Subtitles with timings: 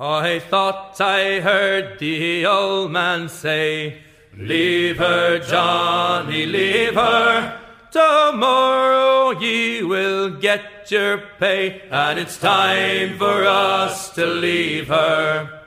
[0.00, 3.98] I thought I heard the old man say,
[4.36, 7.60] Leave her, Johnny, leave her.
[7.90, 15.64] Tomorrow ye will get your pay, and it's time for us to leave her.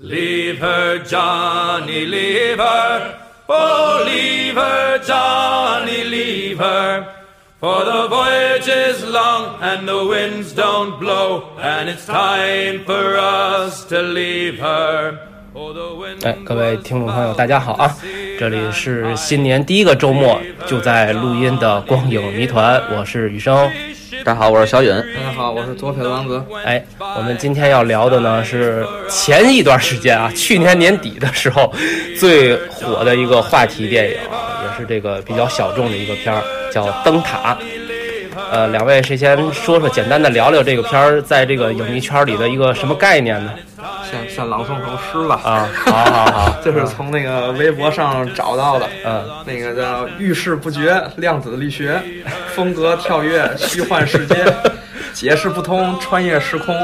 [0.00, 3.28] Leave her, Johnny, leave her.
[3.48, 7.21] Oh, leave her, Johnny, leave her.
[7.62, 13.84] For the voyage is long and the winds don't blow, and it's time for us
[13.84, 15.14] to leave her.
[15.54, 15.72] Oh,
[16.24, 17.96] 哎，各位听众朋友，大家好啊！
[18.36, 23.70] 这里是新年第一个周末就在录音的光影谜团，我是雨生。
[24.24, 24.90] 大家好，我是小允。
[24.90, 26.42] 大家好，我是左撇子王子。
[26.64, 26.84] 哎，
[27.16, 31.72] 我们今天要聊的呢是前一段时间啊， 去年年底的时候
[32.18, 37.54] 最火的一个话题电影啊，也是这个比较小众的一个片儿，叫《灯塔》。
[38.50, 43.52] 呃，两位谁先说说，简单的聊聊这个片儿在这个影迷圈里的一个什么概念呢？
[44.10, 45.40] 先先朗诵首诗吧。
[45.42, 48.86] 啊，好好好， 这是从那个微博上找到的。
[49.04, 52.00] 嗯，那个叫“遇事不决，量子力学，
[52.54, 54.44] 风格跳跃，虚幻世界，
[55.14, 56.74] 解释不通，穿越时空，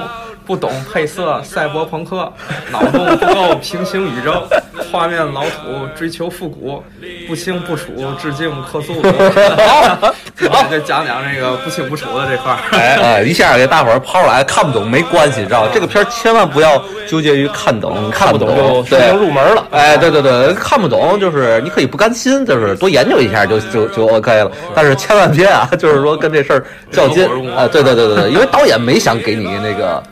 [0.49, 2.33] 不懂配色，赛博朋克，
[2.73, 4.49] 脑洞不够，平行宇宙，
[4.91, 6.83] 画面老土，追求复古，
[7.29, 9.03] 不清不楚，致敬克苏鲁。
[10.49, 12.59] 好，再讲讲这个不清不楚的这块儿。
[12.73, 15.71] 哎哎，一下给大伙儿抛出来，看不懂没关系，知道吧？
[15.75, 19.19] 这个片儿千万不要纠结于看懂看不懂就懂，说明对。
[19.19, 19.67] 入门了。
[19.71, 24.51] 哎，对对对，看不懂就是你可以不甘心，就是多研究一下就就就 OK 了。
[24.75, 27.69] 但是千万别啊，就是说跟这事儿较劲啊！
[27.69, 30.03] 对对对对对，因为导演没想给你那个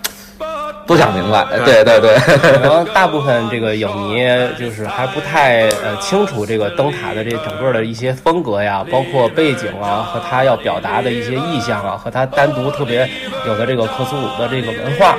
[0.87, 1.45] 多讲明白。
[1.65, 2.17] 对对对，
[2.53, 4.25] 可能大部分这个影迷
[4.59, 13.09] 就是还不太呃清楚这个灯塔的这整个的一些风格呀，包括背景啊和他要表达的一些意象啊，和他单独特别
[13.47, 15.17] 有的这个克苏鲁的这个文化。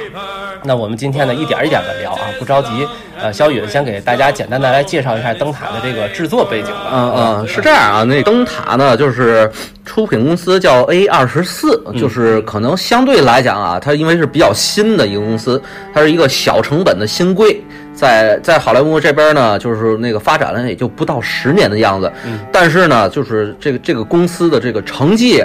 [0.64, 2.88] 那我们今天呢一点一点的聊啊，不着急。
[3.20, 6.92] 呃，肖宇先给大家简单的来介绍一下灯塔的这个制作背景吧。
[6.94, 9.50] 嗯嗯，是这样啊，那灯塔呢，就是
[9.84, 15.60] 出品公司叫 A 二十四，就是可能相对来讲啊，它因为是比较新的一个公司，
[15.96, 17.60] 它是一个小成本的新贵，
[17.92, 22.12] 在在好莱坞这边呢，就是那个发展了也就不到十年的样子，
[22.52, 25.44] 但是呢，就是这个这个公司的这个成绩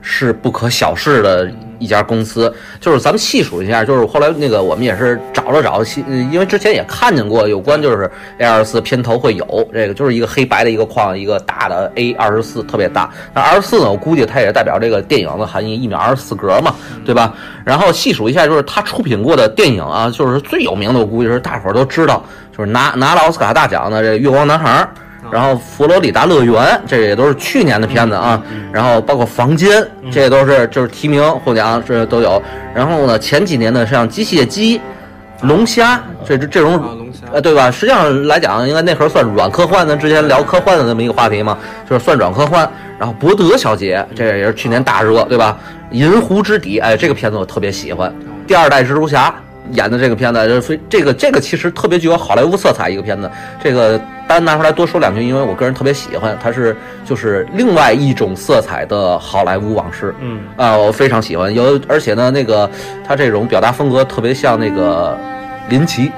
[0.00, 1.50] 是不可小视的
[1.82, 2.52] 一家公司。
[2.80, 5.82] 就是咱们细数一下，就是后来那个我们也是找了找，
[6.30, 13.10] 因为之前也看见过有关就是 A 二十四片头会有这个，就是一个黑白的一个框，一个大的 A 二十四特别大。
[13.34, 17.34] 那二十四呢，我估计它也代表这个电影的含义，一秒二十四格嘛，对吧？
[17.64, 22.24] 然后细数一下，就是他出品过的电影啊，就是最有名的，我估计是大伙都知道，
[22.56, 24.88] 就是拿拿了奥斯卡大奖的这《月光男孩》。
[25.32, 28.40] 然后佛罗里达乐园，这也都是去年的片子啊。
[28.70, 29.82] 然后包括房间，
[30.12, 32.40] 这也都是就是提名获奖，这都有。
[32.74, 34.78] 然后呢，前几年的像机械姬、
[35.40, 37.70] 龙虾，这这这种呃，对吧？
[37.70, 39.88] 实际上来讲，应该那会儿算软科幻。
[39.88, 41.56] 咱之前聊科幻的那么一个话题嘛，
[41.88, 42.70] 就是算软科幻。
[42.98, 45.58] 然后博德小姐，这也是去年大热，对吧？
[45.92, 48.12] 银湖之底，哎，这个片子我特别喜欢。
[48.46, 49.34] 第二代蜘蛛侠
[49.72, 53.30] 演的这个片子，就是非这个这个其实特别具有好莱坞色彩一个片子。
[53.62, 60.14] 这个单拿出来多说两句，因为我个人特别喜欢，它是就是另外一种色彩的好莱坞往事。
[60.20, 62.70] 嗯啊，我非常喜欢，有而且呢，那个
[63.06, 65.18] 他这种表达风格特别像那个
[65.72, 66.12] 林奇，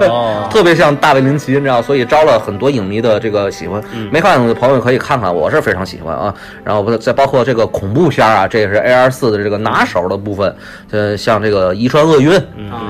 [0.00, 3.82] 哦， 特别像大卫林奇，你知道，所以招了很多影迷的这个喜欢。
[4.10, 6.34] 没看过的朋友可以看看，我是非常喜欢啊。
[6.64, 10.56] 然后不再包括这个恐怖片啊，这也是 A R 四的这个拿手的部分。
[10.90, 12.40] 呃，像这个遗传厄运，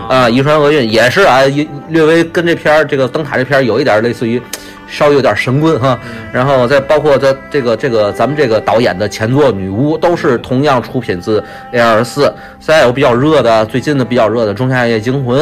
[0.08, 4.40] 啊，遗传厄运也是啊，也略微跟这片儿这个灯塔这片儿有一点类似于。
[4.86, 5.98] 稍微有点神棍哈，
[6.30, 11.42] 然后再包括他这个这个咱们这个导演的前作《女巫》都是同样出品自
[11.72, 15.40] A 二四，再有比较热的，最近的比较热的《仲夏夜惊魂》，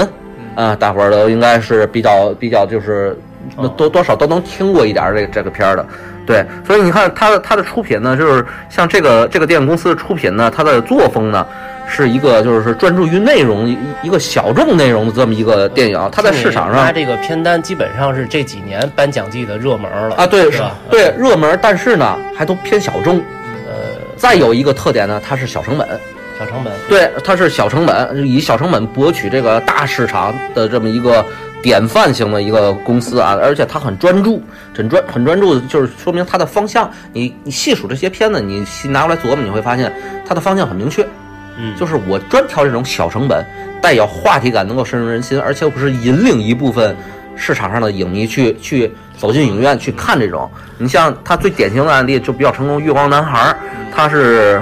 [0.54, 3.18] 啊，大伙儿都应该是比较比较就是
[3.56, 5.86] 那多多少都能听过一点儿这个这个片儿的，
[6.26, 11.46] 对，所以你看它的它的出品呢，就是像这个这个电影公司的出品呢，它的作风呢。
[11.94, 20.62] 是一个就是专注于内容一一个小众内容的这么一个电影，它在市场上它这个片单基本上是这几年颁奖季的热门了啊，对是？
[20.88, 23.18] 对热门，但是呢还都偏小众。
[23.66, 25.86] 呃，再有一个特点呢，它是小成本，
[26.42, 31.24] 小成本，对，它是小成本，以小成本博取这个大市场的这么一个
[31.62, 34.42] 典范型的一个公司啊，而且它很专注，
[34.74, 36.90] 很专很专注，就是说明它的方向。
[37.12, 39.92] 你你细数这些片子，你细拿过来琢磨，你会发现
[40.26, 41.06] 它的方向很明确。
[41.56, 43.46] 嗯，就是我专挑这种小成本、
[43.80, 46.96] 带有话题感、能够深入人心，而且不是引领一部分
[47.36, 50.50] 市场上的影迷去去走进影院去看这种。
[50.76, 53.50] 你像他最典型的案例就比较成功，《月光男孩》，
[53.94, 54.60] 他是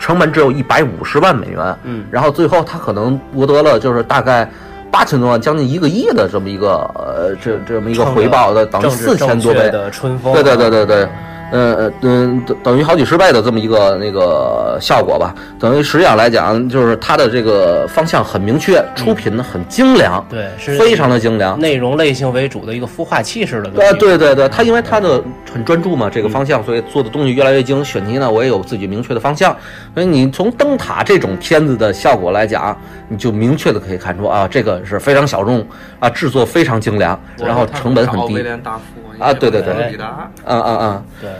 [0.00, 4.50] 成本只有一百五十万美元，嗯，然后最后他可能博得了就是大概
[4.90, 9.70] 八千多万，将近一个亿的这么一个呃这这么一个回报的，等于四千多倍。
[9.70, 11.08] 的春风，对对对对对，
[11.50, 15.34] 呃呃嗯，等等于好几十倍的这么一个那个效果吧。
[15.58, 21.58] 等于实际上来讲，就是它的这个方向很明确，出品呢很精良，对是非常的精良。
[21.58, 23.80] 内容类型为主的一个孵化器似的东西。
[23.80, 27.80] 呃，对对对，它因为它的很专注嘛，这个方向，所以做的东西越来越精。
[27.84, 29.56] 选题呢，我也有自己明确的方向，
[29.94, 32.76] 所以你从灯塔这种片子的效果来讲，
[33.08, 35.66] 你就明确的可以看出啊，这个是非常小众
[35.98, 38.42] 啊，制作非常精良，然后成本很低威。
[38.42, 38.82] 廉大夫
[39.20, 41.04] 啊对对对比达，嗯嗯嗯。
[41.20, 41.30] 对，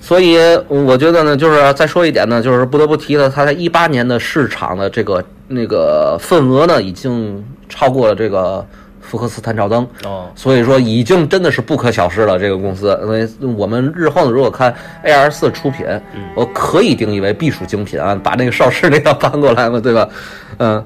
[0.00, 0.36] 所以
[0.68, 8.64] 我觉得呢，就是再说一点呢，就是不得不提的，它在一八年的市场的这个那个份额呢，已经超过了这个
[9.00, 9.86] 福克斯探照灯。
[10.04, 12.98] 哦，所以说已经真的是不可小视了，这个公司。
[13.02, 15.86] 因为我们日后呢，如果看 A R 四出品，
[16.34, 20.08] 我可以定义为必属精品啊，把那个邵氏那套搬过来嘛，对吧？
[20.58, 20.84] 嗯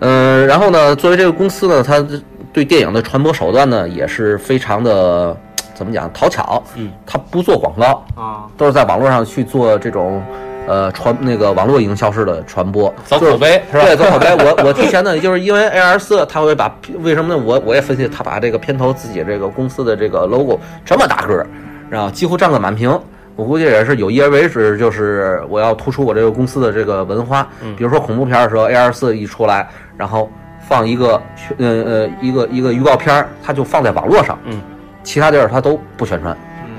[0.00, 2.04] 嗯，然后呢，作为这个公司呢，它
[2.52, 5.36] 对电影的传播手段呢，也是非常的
[5.82, 6.62] 怎么讲讨巧。
[6.76, 10.22] 嗯，他不做广告，啊，都是在网络上去做这种。
[10.64, 13.84] 呃，传那个网络营销式的传播，走口碑是吧？
[13.84, 14.28] 对，走口碑。
[14.44, 17.42] 我我提前呢，就是因为 A R 四，他会把为什么呢？
[17.44, 21.46] 我我也分析，他把这个片头自己这个公司的这个 logo 这么大个儿，
[21.90, 22.88] 然后几乎占个满屏。
[23.34, 27.48] 我估计也是有意而为之，就是我要突出我这个公司的这个文化。
[27.76, 30.30] 比如说恐怖片的时候，A R 四一出来，然后
[30.68, 31.20] 放一个
[31.58, 34.62] 呃呃一个一个预告片儿，它就放在网络上，嗯，
[35.02, 36.36] 其他地儿他都不宣传。
[36.64, 36.70] 嗯，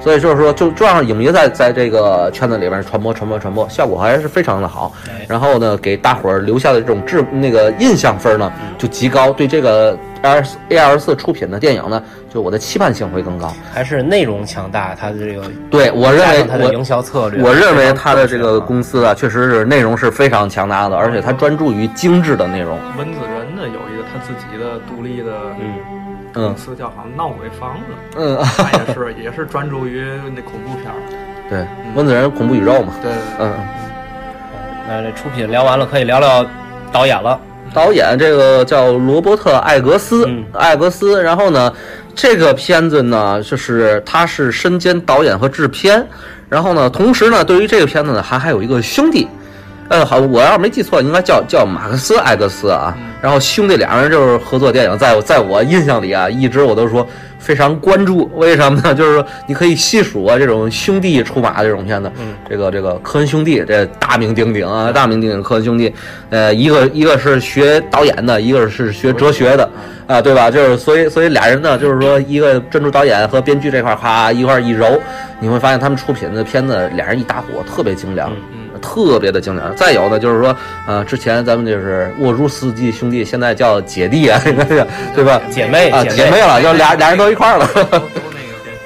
[0.00, 5.26] 所以就是说，就就让影迷在在这个圈子里边传播传播传播，效果还是非常的好哎。
[5.28, 13.52] 然后呢，给大伙儿留下的这种质那个印象分呢就极高，对这个 A A R 四出品的电影呢，就我的期盼性会更高。
[13.72, 16.84] 还是内容强大，它的这个对我认为它的营。
[16.84, 22.78] 销策略，我认为它的这个公司啊，确实是内容是非常强大的，而且它专注于精致的内容。
[22.98, 25.93] 温子仁呢有一个他自己的独立的嗯，嗯
[26.34, 30.04] 公司，叫好像闹鬼房子，嗯，他也是也是专注于
[30.34, 30.96] 那恐怖片儿。
[31.48, 33.52] 对，温子仁恐怖宇宙嘛，对，嗯。
[34.86, 36.44] 那这出品聊完了，可以聊聊
[36.92, 37.40] 导演了。
[37.72, 41.22] 导演这个叫罗伯特·艾格斯，嗯艾格斯。
[41.22, 41.72] 然后呢，
[42.14, 46.06] 这个片子呢，就是他是身兼导演和制片。
[46.50, 49.26] 然后呢，同时呢，对于这个片子呢，还还有一个兄弟，
[49.90, 52.96] 呃，好，我要是没记错，应该叫叫马克思·艾格斯啊。
[53.20, 57.06] 然后兄弟俩人就是合作电影，在在我印象里啊，一直我都说
[57.38, 58.30] 非常关注。
[58.34, 58.94] 为什么呢？
[58.94, 65.92] 就是说你可以细数啊，这种兄弟出马这种片子，嗯这个这个科恩兄弟，这大名鼎鼎啊，大名鼎鼎科恩兄弟。
[66.30, 69.70] 呃，一个一个是学导演的，一个是学哲学的，
[70.06, 70.50] 啊，对吧？
[70.50, 75.00] 就是所以所以俩人呢，就是说一个专注导演和编剧这块儿，咔一块儿一揉，
[75.40, 78.30] 你会发现他们出品的片子，俩人一搭伙特别精良。
[78.52, 79.74] 嗯特别的经典。
[79.74, 80.54] 再有呢，就是说，
[80.86, 85.40] 呃，之前咱们就是沃朱斯基兄弟，现在叫姐弟啊，应该是对吧？
[85.50, 87.68] 姐妹啊，姐妹姐妹了，就俩俩人都一块儿了。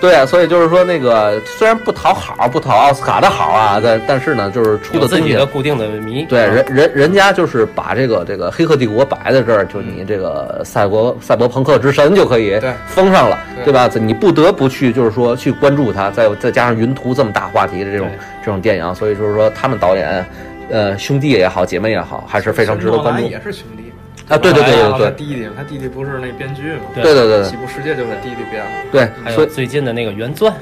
[0.00, 6.24] 对啊，所以就是说，那个虽然不讨好，不讨奥斯卡的好啊，但但是呢，就是出有的东西自己的固定的迷。
[6.26, 13.90] 对，人人人家就是把这个这个《黑客帝国》摆在这儿，就你这个赛博赛博朋克之神就可以对封上了，对对吧？
[13.94, 18.08] 你不得不去就是说去关注它，再再加上云图这么大话题的这种
[18.44, 20.24] 这种电影，所以就是说他们导演，
[20.70, 23.87] 呃，兄弟也好，姐妹也好，还是非常值得关注也是兄弟嘛。
[24.28, 24.36] 啊！
[24.36, 26.82] 对对对对他对弟弟，他弟弟不是那编剧吗？
[26.94, 28.70] 对对对对西部世界就是弟弟编的。
[28.92, 30.52] 对还有最近的那个原钻，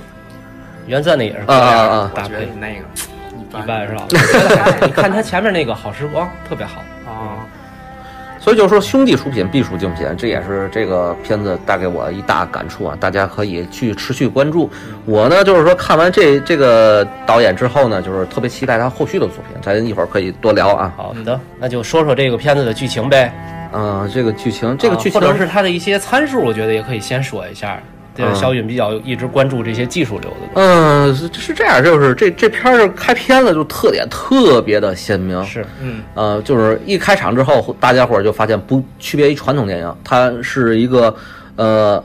[0.87, 2.85] 原钻那也是啊啊啊我觉得搭配那个
[3.37, 4.07] 一一般是吧？
[4.83, 6.81] 你看他前面那个好时光特别好，
[7.11, 7.43] 啊，
[8.39, 12.97] 所以就是说，兄弟出品必属精品，这也是这个片子带给我一大感触啊！
[13.01, 14.71] 大家可以去持续关注。
[15.05, 20.93] 我呢，就是说看完这这个导演之后呢，就是特别期待他后续的作品，咱一会儿可以多聊啊。
[20.97, 23.33] 好的，那就说说这个片子的剧情呗。
[23.73, 27.81] 嗯、这个剧情，这个啊剧情或者是它的一些参数，我觉得也可以先说一下。
[28.15, 41.15] 对，嗯小允比较一直关注这些技术流的嗯、是是这样，就是这这片儿开篇了就特点特别的鲜明，是，嗯，呃，就是一开场之后，大家伙儿就发现不区别于传统电影，它是一个
[41.57, 42.03] 呃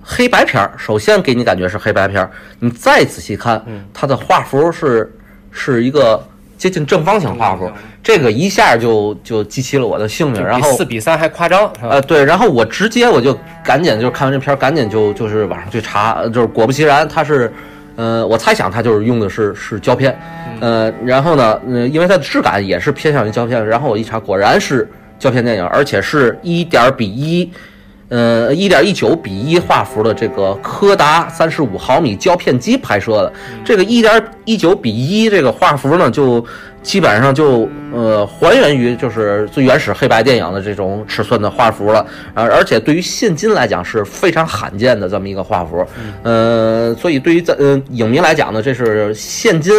[0.00, 0.72] 黑白片儿。
[0.78, 2.30] 首先给你感觉是黑白片儿，
[2.60, 3.60] 你再仔细看，
[3.92, 5.12] 它的画幅是
[5.50, 6.24] 是一个
[6.56, 7.68] 接近正方形画幅
[8.02, 17.52] 这个一下就就激起了我的兴趣，然后四比三还夸张，呃，对，然后我直接我就赶紧就是看完这片儿，赶紧就就是网上去查，呃就是果不其然，它是，
[17.94, 20.18] 呃，我猜想它就是用的是是胶片，
[20.58, 27.48] 呃，然后呢，呃，因为它的质感也是偏向于胶片，然后我一查，果然是胶片电影，而且是一点儿比一，
[28.08, 33.32] 呃，一点一九比一画幅的这个柯达三十五毫米胶片机拍摄的。
[33.64, 36.44] 这个一点一九比一这个画幅呢，就
[36.82, 42.04] 基本上就呃还原于就是最原始黑白电影的这种尺寸的画幅了。
[42.34, 45.86] 而而且对于现今来讲是非常罕见的这么一个画幅。
[46.22, 49.72] 呃，所以对于咱呃影迷来讲呢，这是现今。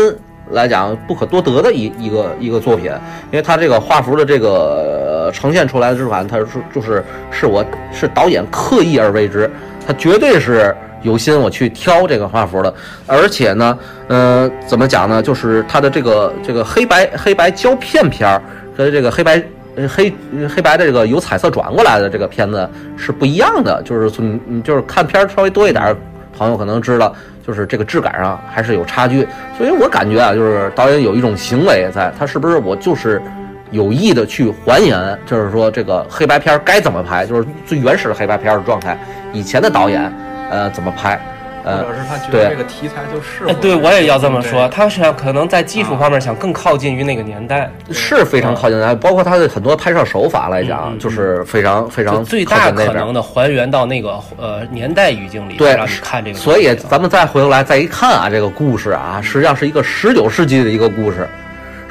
[0.51, 2.91] 来讲不可多得的一一个一个作品，
[3.31, 6.45] 因为它这个画幅的这个呈现出来的质感，它是
[6.75, 9.49] 就是是我是导演刻意而为之，
[9.87, 12.73] 它绝对是有心我去挑这个画幅的，
[13.05, 15.21] 而且呢，呃，怎么讲呢？
[15.21, 18.41] 就是它的这个这个黑白黑白胶片片儿
[18.75, 19.41] 和这个黑白
[19.87, 20.11] 黑
[20.49, 22.67] 黑白的这个由彩色转过来的这个片子
[22.97, 25.95] 是不一样的，就是从你就是看片儿稍微多一点
[26.35, 27.15] 朋友可能知道。
[27.45, 33.21] 就是这个质感上还是有差距，所以我感觉啊，就是导演有一种行为在，他是不是我就是
[33.69, 38.97] 有意的去还原，就是说这个黑白片儿该怎么拍，就是最原始的黑白片儿的状态，
[39.33, 40.09] 以前的导演
[40.53, 41.19] 呃怎么拍。
[41.65, 43.53] 呃，或者是他觉得这个题材就适合。
[43.61, 44.67] 对，我也要这么说。
[44.67, 48.93] 他想可能在技术方面想更靠近于那个年代，是非常靠近的。
[48.97, 56.37] 包括他的很多拍摄手法来讲，就是非常非常最大可能的还原到那个呃年代语境里，对，让你看这个。
[56.37, 61.25] 所以咱们再回头来再一看啊，这个故事啊，实际上是一个十九世纪的一个故事。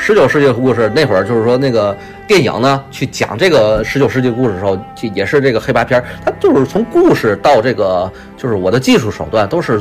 [0.05, 9.81] 十九世纪的故事，那会儿就是说那个电影呢，去讲这个十九世纪故事的时候，就也是这个黑白片儿，它就是从故事到这个，就是我的技术手段都是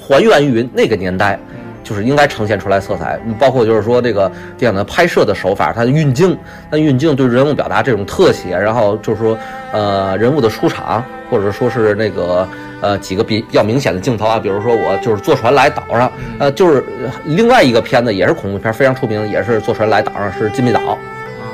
[0.00, 1.38] 还原于那个年代，
[1.82, 6.36] 就是应该呈现出来色彩，包括就是说这个电影的拍摄的手法，它的运镜，
[6.70, 9.38] 那运镜对人物表达这种特写，然后就是说
[9.72, 12.46] 呃人物的出场，或者说是那个。
[12.82, 16.10] 呃，几个比比较明显的镜头啊，比如说我就是坐船来岛上，
[16.40, 16.84] 呃，就是
[17.24, 20.98] 另外一个片子也是恐怖片，非常出名，也是坐船来岛上，是金密岛，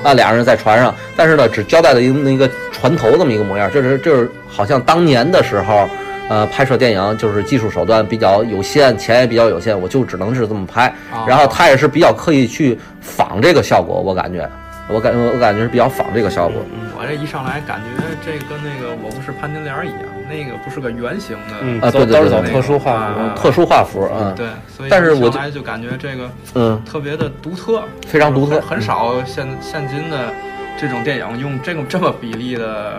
[0.03, 5.87] 啊，俩人在船上，但是呢，只交代了一那个船头这么一个模样，就是就是好像当年的时候，
[6.29, 10.93] 呃，拍摄电影就是技术手段比较有限，钱也比较有限，我就只能是这么拍，
[11.27, 14.49] 然后他也是比较刻意去仿这个效果，我感觉。
[14.91, 16.63] 我感我感觉是比较仿这个效果。
[16.99, 24.33] 我这一上来感觉这跟那个我不是潘金莲一样，那个不是个圆形的，啊，对都是走特殊画幅，特殊画幅啊。
[24.35, 30.33] 对，所以但是我来就感觉这个嗯特别的独特，非常独特，很少现现今的
[30.81, 32.95] 这种电影用这种这么比例的。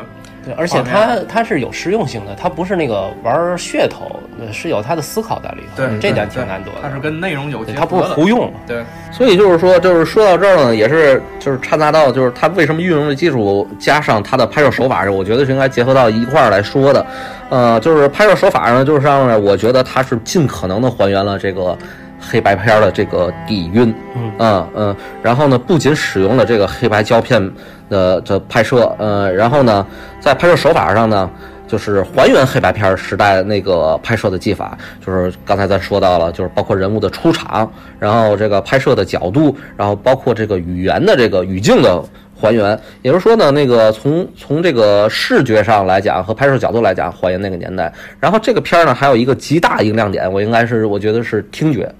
[0.45, 4.19] 对，而且它它是有实用性的，它不是那个玩噱头，
[4.51, 5.83] 是有它的思考在里头。
[5.83, 6.77] 对，这点挺难得的。
[6.81, 8.51] 它是跟内容有结合它不是胡用。
[8.65, 17.05] 对，所以就是说，就是说到这儿呢，也是就是掺杂到就是它为什么运用的技术加上它的拍摄手法，我觉得是应该结合到一块儿来说的。
[17.49, 21.77] 呃，就是拍摄手法上，就是上面我觉得它是尽可能的还原了这个。
[22.21, 23.95] 黑白片的这个底蕴，
[24.39, 27.41] 嗯嗯，然后呢，不仅使用了这个黑白胶片
[27.89, 29.85] 的的拍摄，呃，然后呢，
[30.19, 31.29] 在拍摄手法上呢，
[31.67, 37.69] 就是还原黑白片时代那个拍摄的技法，就是刚才咱说到了，就是包括人物的出场，
[37.99, 42.01] 然后这个拍摄的角度，然后包括这个语言的这个语境的
[42.39, 51.91] 还原，也就是说呢，那个从从这个视觉上来讲和拍摄角度来讲还原那个年代，然后这个片儿呢还有一个极大一个亮点，我应该是我觉得是听觉。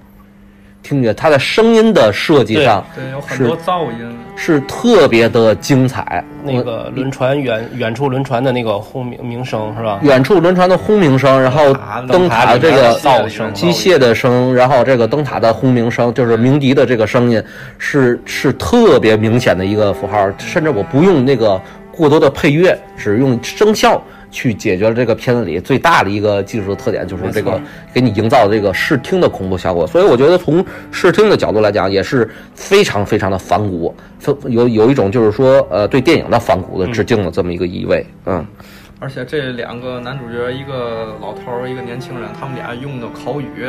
[0.82, 6.24] 听觉，它的声音的设计上，对，有很多噪音，是特别的精彩。
[6.42, 9.98] 那个轮船远远处轮船的那个轰鸣鸣声是吧？
[10.02, 11.74] 远处轮船的轰鸣声，然后
[12.08, 17.42] 灯塔这个噪声、机械的声，然后这个灯塔的轰鸣声，就是鸣笛的这个声音，
[17.76, 20.28] 是是特别明显的一个符号。
[20.38, 21.60] 甚至我不用那个
[21.92, 24.02] 过多的配乐，只用声效。
[24.30, 27.60] 去解决了这个片子里最大的一个技术的特点，就是这个
[27.92, 29.86] 给你营造这个视听的恐怖效果。
[29.86, 33.94] 所以我觉得从视听的角度来讲，也是非常非常的反骨，
[34.48, 38.06] 有有一种就是说呃对电影的反骨的致敬的这么一个意味。
[38.26, 38.46] 嗯，
[39.00, 43.66] 而且这两个男主角，一个老头儿，一个年轻人，他们俩用的口语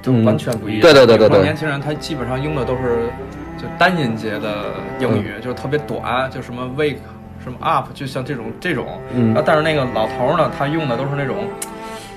[0.00, 0.80] 就完全不一样。
[0.80, 3.10] 对对对对对，年轻人他基本上用的都是
[3.58, 6.96] 就单音节的英语，就是特别短，就什么 wake。
[7.44, 11.46] 什么 up 就像这种这种，嗯，但是那个老头呢，他用的都是那种，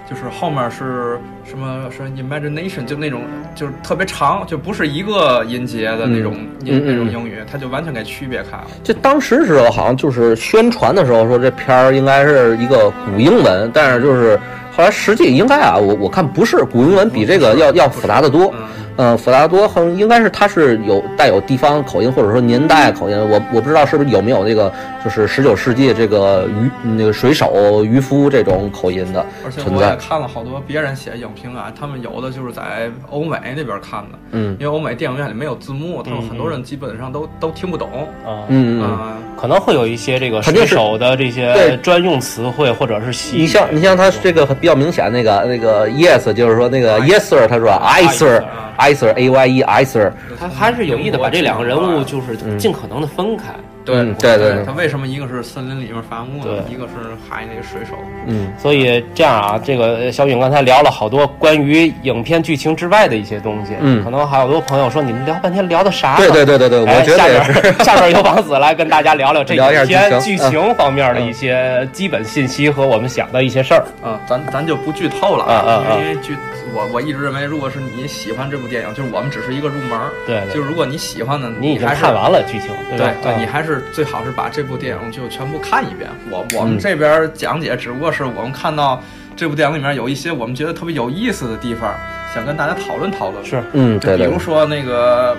[0.10, 8.67] 就是后面是什么是 imagination，就那种就是特别长，就不是一个音节的那种音那种英语，他就完全给区别开了。
[8.86, 14.39] 这当时时候好像就是宣传的时候说这片儿应该是一个古英文，但是就是
[14.72, 18.53] 后来实际应该啊，我我看不是古英文，比这个要要复杂的多。
[18.98, 24.72] 呃，弗拉多好像应该是他是有带有地方口音或者说年代口音，我我不知道是不是有没有那个
[25.04, 29.96] 就是十九世纪这个渔那个水手渔夫这种口音的而且我也。
[29.98, 37.88] 看了好多别人写影评啊，他们有的就是在欧美那边看的，嗯因为欧美电影院里没有字幕，他们很多人基本上都都听不懂。
[38.25, 43.36] 啊，嗯嗯，啊，可能会有一些这个水手的这些对专用词汇或者是。
[43.38, 48.44] 你像你像他这个比较明显那个那个 yes 就是说那个 yes sir，他说 I sir
[48.88, 53.53] I sir A Y E Iser，他还是有意的把这两个人物就是嗯尽可能的分开。
[53.96, 56.94] 对对对他为什么一个是森林里面伐木的，一个是
[57.29, 57.96] 海那个水手？
[58.27, 66.17] 嗯所以这样啊，这个小允刚才聊了好多关于影片剧情之外的一些东西，嗯可能还有好多朋友说你们聊半天聊的啥呢？
[66.17, 67.53] 对对对对对，哎我觉得也是。
[67.53, 73.86] 下边下边由王子来跟大家聊聊这影片剧情方面的一些基本信息和我们想的一些事儿。
[74.03, 76.36] 啊，咱咱就不剧透了啊因为剧
[76.74, 83.13] 我我一直认为，如果是你喜欢这部电影，就是我们只是一个入门儿，对对，就是如果你喜欢的，你已经看完了剧情，对吧？
[83.22, 86.10] 对，啊你还是最好是把这部电影就全部看一遍。
[86.29, 89.01] 我我们嗯这边讲解只不过是我们看到
[89.36, 91.93] 这部电影里面有一些我们觉得特别有意思的地方，
[92.34, 93.43] 想跟大家讨论讨论。
[93.46, 95.38] 是嗯，就对对比如说那个，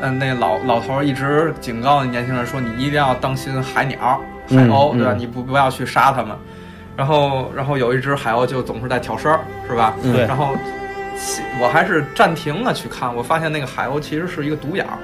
[0.00, 3.98] 嗯、那老老头儿一直警告年轻人说，你一定要当心海鸟、
[4.48, 5.12] 海嗯鸥，对吧？
[5.12, 6.36] 嗯你不不要去杀它们。
[6.96, 9.94] 然后，然后有一只海鸥就总是在挑事儿，是吧？
[10.02, 10.56] 嗯对然后，
[11.18, 14.96] 其我还是暂停了去看，我发现那个海鸥其实是一个独眼儿，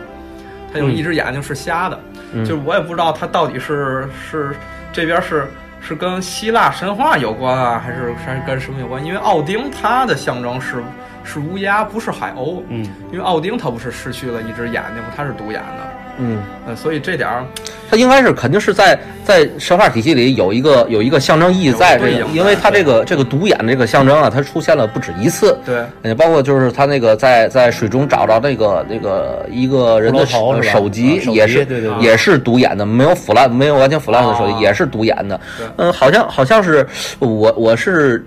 [0.72, 4.54] 它有嗯一只眼睛是瞎的，嗯就是我也不知道它到底是是
[4.92, 5.46] 这边是
[5.80, 9.04] 是跟希腊神话有关啊，还是还是跟什么有关？
[9.04, 10.82] 因为奥丁它的象征是
[11.24, 12.62] 是乌鸦，不是海鸥。
[12.68, 15.10] 嗯，因为奥丁他不是失去了一只眼睛吗？
[15.16, 17.44] 他是独眼的，嗯，呃，所以这点儿
[17.90, 25.58] 它应该是肯定是在在神话体系里有一个有一个象征意义在这个因为它这个这个独眼这个象征啊，它出现了不止一次。
[25.64, 35.40] 对也包括就是他那个在在水中找着那个那个一个人的手手机也是对对对也是独眼的，没有腐烂没有完全腐烂的手哦机也是独眼的。
[35.76, 36.86] 嗯，好像好像是
[37.18, 38.24] 我我是。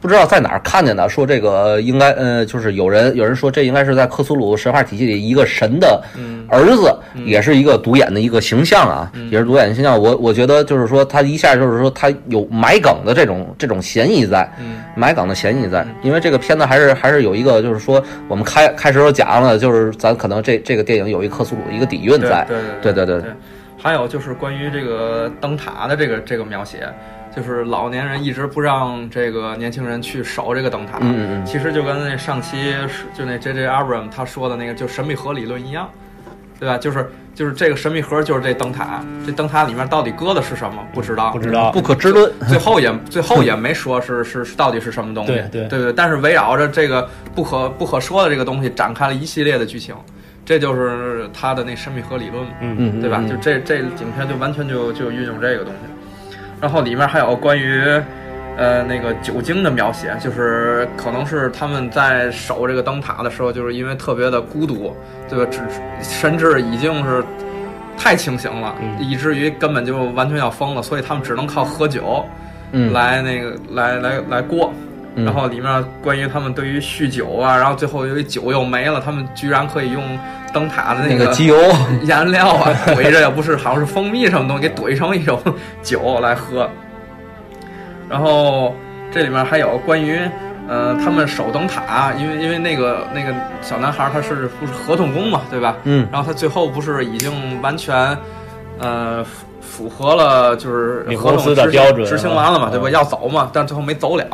[0.00, 6.46] 不知道在哪儿看见的，说这个应该，呃，就是有人有人说这应该是在克苏鲁神话体系里一个神的嗯。
[6.50, 6.94] 儿子，
[7.26, 10.00] 也是一个独眼的一个形象啊，也是独眼的形象。
[10.00, 14.78] 我我觉得就是说他一下就是说他有埋梗的这种这种嫌疑在，嗯。
[14.96, 22.56] 埋梗的嫌疑在，因为这个片子还是还是有一个就是说我们开开始时候讲了，就是咱可能这这个电影有一克苏鲁一个底蕴对在，对。
[22.82, 23.30] 对对对对。
[23.80, 26.88] 还有就是关于这个灯塔的这个这个描写，
[27.38, 30.98] 就是老年人一直不让这个年轻人去守这个灯塔。
[31.00, 32.74] 嗯嗯嗯其实就跟那上期
[33.14, 35.88] 就那 J J Abrams 他说的那个就神秘盒理论一样，
[36.58, 36.76] 对吧？
[36.76, 42.32] 就是就是这个神秘盒就是这灯塔，这灯塔里面到底搁的是什么不知道，不知道不可知论。
[42.48, 45.92] 最后也最后也没说是是是到底是什么东西，对对对对。
[45.92, 49.94] 但是围绕着这个不可不可说的这个东西展开了一系列的剧情，
[50.44, 53.18] 这就是他的那神秘盒理论嘛，嗯嗯，对吧？
[53.20, 55.87] 嗯就这这影片就完全就就运用这个东西，
[56.60, 58.00] 然后里面还有关于。
[58.60, 64.96] 呃，那个酒精的描写，就是可能是他们在守这个灯塔的时候，就是因为特别的孤独，
[65.28, 65.48] 对吧？
[65.48, 65.60] 只
[66.02, 67.22] 甚至已经是
[67.96, 72.24] 太清醒了，嗯以至于根本就完全要疯了，所以他们只能靠喝酒，
[72.72, 74.72] 嗯来那个来来来过。
[75.14, 80.02] 嗯然后里面关于他们对于酗酒啊，然后最后由于酒又没了，他们居然可以用
[80.52, 81.56] 灯塔的那个机油，
[82.04, 85.40] 颜料啊怼着，也不是好像是蜂蜜什么东西，给怼成一种
[85.82, 86.68] 酒来喝。
[88.08, 88.74] 然后
[89.12, 90.20] 这里面还有关于，
[90.68, 95.76] 呃，他们守灯塔，因为因为那个那个小男孩他是不是合同工嘛，对吧？
[95.84, 98.16] 嗯然后他最后不是已经完全，
[98.78, 102.88] 呃，符符合了就是合同执行标准执行完了嘛，嗯对吧？
[102.90, 104.24] 要走嘛，但最后没走了，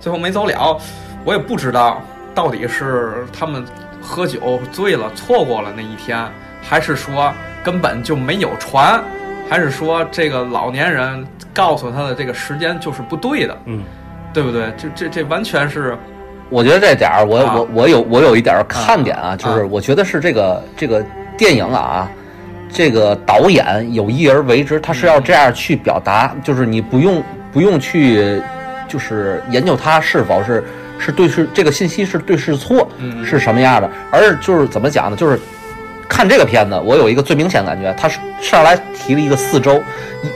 [0.00, 0.76] 最后没走了，
[1.24, 2.02] 我也不知道
[2.34, 3.64] 到底是他们
[4.00, 6.26] 喝酒醉了错过了那一天，
[6.62, 7.32] 还是说
[7.62, 9.00] 根本就没有船，
[9.48, 13.84] 还是说这个老年人告诉他的这个时间就是不对的，嗯，
[14.32, 14.72] 对不对？
[14.76, 15.96] 这这这完全是
[16.48, 21.04] 我觉得这点儿我啊我我有我有一点儿看点啊，就是啊我觉得是这个这个
[21.36, 22.10] 电影啊。
[22.72, 27.20] 这个导演有意而为之，他是要这样去表达，就是你不用
[27.52, 28.40] 不用去，
[28.90, 30.62] 就是研究它是否是
[30.98, 35.16] 是对是这个信息是对是错，嗯是什么样的，而就是怎么讲呢？
[35.16, 35.38] 就是
[36.08, 39.76] 看这个片子，我有一个最明显感觉，他是上来提了一个四周，
[40.22, 40.28] 一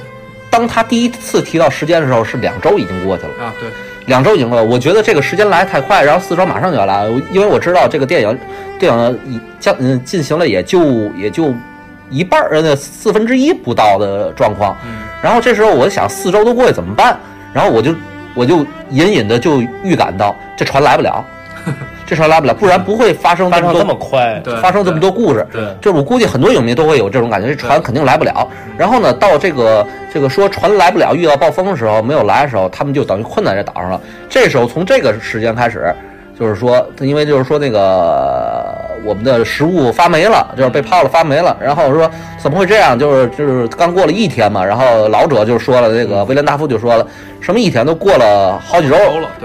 [0.49, 3.45] 当他第一次提到时间的时候，是两周已经过去了。
[3.45, 3.69] 啊，对，
[4.07, 8.38] 两周已经过了，我觉得这个时间来得太快，然后四周马上就要来了，因为我知道这个电影
[8.79, 11.53] 电影已将嗯进行了也就也就
[12.09, 17.19] 一半儿呃四分之一不到的状况，嗯然后这时候我想四周都过去怎么办？
[17.53, 17.93] 然后我就
[18.35, 18.59] 我就
[18.90, 21.25] 隐隐的就预感到这船来不了，
[22.07, 25.47] 这船来不了，不然不会发生这么多发生这么快，发生这么多故事。
[25.53, 28.47] 对就是我估计很多影迷都会有这种感觉，这船肯定来不了。
[28.77, 34.01] 然后呢，到这个这个说船来不了，遇到暴风的时候没有来的时候，他们就等于困在这岛上了。
[34.29, 35.94] 这时候从这个时间开始，
[36.38, 38.64] 就是说，因为就是说那个
[39.05, 41.57] 我们的食物发霉了，就是被泡了发霉了。
[41.61, 42.99] 然后说怎么会这样？
[42.99, 44.64] 就是就是刚过了一天嘛。
[44.64, 47.07] 然后老者就说了，那个威廉达夫就说了，
[47.40, 48.97] 什么一天都过了好几周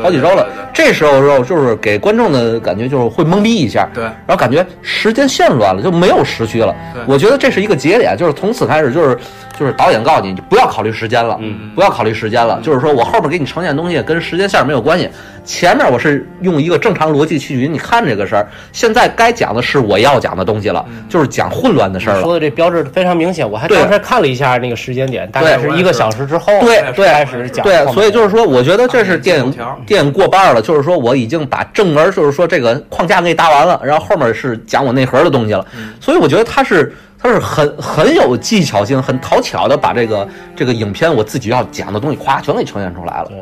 [0.01, 0.47] 好几周了。
[0.73, 6.73] 这时候时候就是给观众的感觉就是会懵逼一下，对然后感觉时间线乱了，就没有时区了。
[7.05, 9.17] 我觉得这是一个节点，就是从此开始就是
[9.59, 15.09] 就是导演告诉你，你不要考虑时间了，嗯不要考虑时间了，就是说我后面给你呈现的东西跟时间线没有关系，
[15.43, 22.21] 前面我是用一个正常逻辑去允你看这个事儿，现在该讲的是我要讲的东西了，就是讲混乱的事儿了。
[22.21, 29.53] 说的这标志非常明显，我还对当时看了一下那个时间点，大概是一个小时之后，对对开始讲对，所以就是说，我觉得这是电影
[29.85, 35.65] 电影过半了，就是说我已经把正文，就是说这个框架给你搭完了，然后后面是讲我内核的东西了。
[35.99, 43.25] 所以我觉得它是他是很很有技巧性、很讨巧的把这个这个影片我自己要讲的东西，咵全给呈现出来了。
[43.27, 43.37] 对。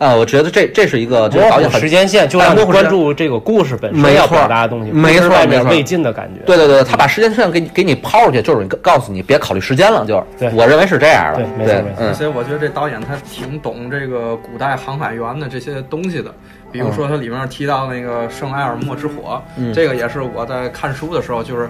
[0.00, 6.40] 啊，我觉得这这是一个这个模导演很时间线，就让关注这个故事本身要没错表达的东西，没错没错外面未尽的感觉。
[6.46, 10.50] 对对对，他把时间线给你给你抛出去，就是告诉你别考虑时间了，就是对。
[10.54, 11.42] 我认为是这样的。
[11.42, 11.96] 对没错没错。
[11.98, 12.08] 嗯。
[12.08, 16.34] 而且我觉得这导演他挺懂这个古代航海员的这些东西的，
[16.72, 19.70] 比如说他里面提到那个圣埃尔莫之火，嗯。
[19.74, 21.68] 这个也是我在看书的时候，就是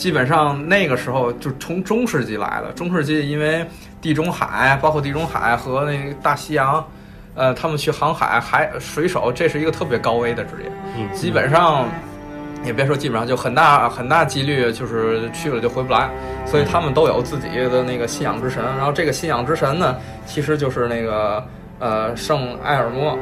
[0.00, 2.72] 基本上那个时候就从中世纪来的。
[2.72, 3.66] 中世纪因为
[4.00, 6.82] 地中海，包括地中海和那个大西洋，
[7.34, 11.86] 呃，他们去航海，海水手这是一个特别高危的职业，嗯，基本上。
[12.62, 16.10] 也别说基本上，就很大很大几率就是去了就回不来，
[16.44, 18.62] 所以他们都有自己的那个信仰之神。
[18.76, 21.42] 然后这个信仰之神呢，其实就是那个
[21.78, 23.18] 呃圣埃尔默，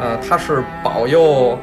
[0.00, 1.56] 呃他是保佑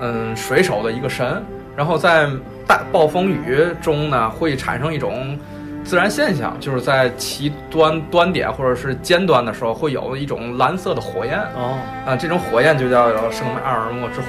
[0.00, 1.40] 嗯水手的一个神。
[1.76, 2.28] 然后在
[2.66, 5.38] 大暴风雨中呢，会产生一种
[5.84, 11.38] 自然现象，就是在其端端点或者是尖端的时候，会有一种蓝色的火焰。
[11.54, 14.26] 哦，啊，这种火焰就叫圣埃尔莫之火。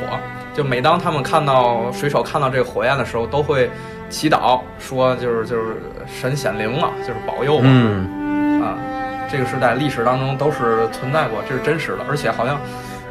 [0.53, 3.69] 就每当他们看到水手看到这个火焰的时候，都会
[4.09, 7.65] 祈祷说，就是就是神显灵了，就是保佑嘛。
[7.65, 8.77] 嗯，啊，
[9.31, 12.59] 这个是在历史当中都是存在过，这是真实的，而且好像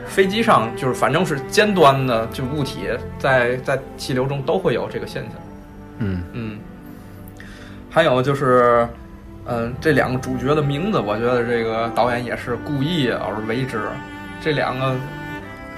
[0.07, 2.89] 飞机上就是反正是尖端的就物体
[3.19, 5.33] 在在气流中都会有这个现象。
[5.99, 6.59] 嗯嗯，
[7.91, 8.87] 还有就是，
[9.47, 13.81] 嗯，这两个主角的名字，我觉得这个导演也是故意而为之。
[14.41, 14.95] 这两个，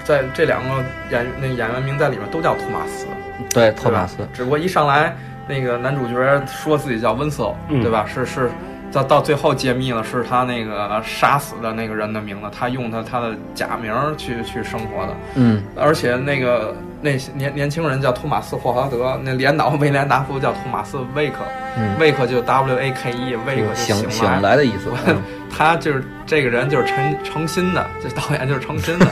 [0.04, 0.68] 在这两个
[1.10, 3.06] 演那演员名在里面都叫托马斯，
[3.54, 8.04] 对，托马斯，只不过一上来那个男主角说自己叫温斯对吧？
[8.04, 8.50] 是是，
[8.92, 15.14] 到到最后揭秘了是他那个杀死的那个人的名字，他用他他的假名去去生活的。
[15.34, 21.36] 嗯而且那个那些年年轻人叫托马斯霍华德，那连导威廉达夫叫托马斯威克，
[21.76, 24.90] 嗯，魏克就 W A K E，威克就醒醒醒来的意思。
[25.06, 25.16] 嗯
[25.50, 29.06] 他就是这个人就是诚诚心的，这导演就是诚心的。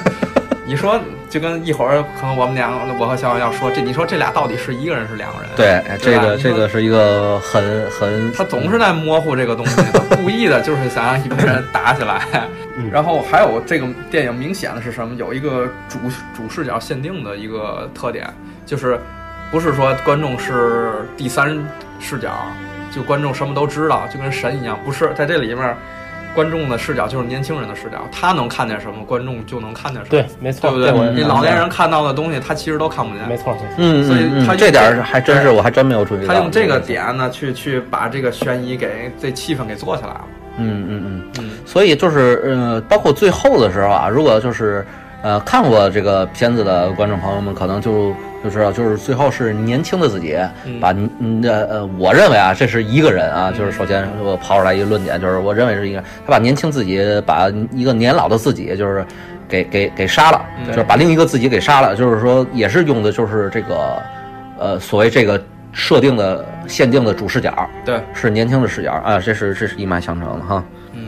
[0.66, 1.00] 你说
[1.30, 5.50] 就跟一会儿可能我们两个我和小王要说这，你说这俩到底是一个人是两个人？
[5.54, 12.26] 对，哎这个这个是一个很很他总是在模糊这个东西，他 故意的就是想让一帮人打起来。
[12.78, 15.14] 嗯然后还有这个电影明显的是什么？
[15.14, 15.98] 有一个主
[16.36, 18.28] 主视角限定的一个特点，
[18.66, 18.98] 就是
[19.50, 21.56] 不是说观众是第三
[22.00, 22.30] 视角，
[22.90, 25.76] 就观众什么都知道，就跟神一样，不是在这里面。
[26.36, 30.92] 观众的视角就是年轻人的视角，他能看见什么，观众就能看见什么，对，没错，对不对？
[30.92, 33.26] 我你老年人看到的东西，他其实都看不见。
[33.26, 36.34] 没错没错，嗯，所以他这点儿还真是我还真没有注意到。
[36.34, 40.24] 他用这个，点呢，去去把这个悬疑给这气氛给做起来了。
[40.58, 41.22] 嗯嗯嗯。
[41.38, 44.86] 嗯，所以就是呃，包括最后的时候啊，如果就是
[45.22, 48.14] 呃看过这个片子的观众朋友们，可能就
[48.46, 50.78] 就知道，就是最后是年轻的自己嗯。
[50.80, 59.04] 把嗯呃呃，我认为啊，这是一个人啊，就是首先我抛出来一个论点，就是我认为是一个他把年轻自己把一个年老的自己就是
[59.48, 60.66] 给给给杀了，嗯。
[60.68, 64.02] 就是把另一个自己给杀了，就是说也是用的就是这个
[64.58, 67.52] 呃所谓这个设定的限定的主视角
[67.84, 70.64] 对，是年轻的视角啊，这是这是一脉相承的哈。
[70.94, 71.05] 嗯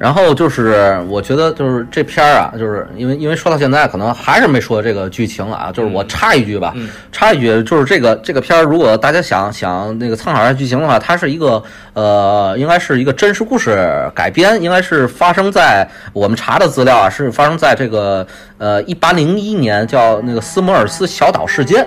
[0.00, 5.70] 然后就是，我觉得就是这片儿啊，就是因为因为说到现在，可能还是没说这个剧情啊。
[5.70, 21.86] 就是我插一句吧，嗯插一句，就是这个这个片儿，如果大家想想那个参考一下剧情的话，它是一个呃，应该是一个真实故事改编，应该是发生在我们查的资料啊，是发生在这个呃一八零一年叫那个斯摩尔斯小岛事件。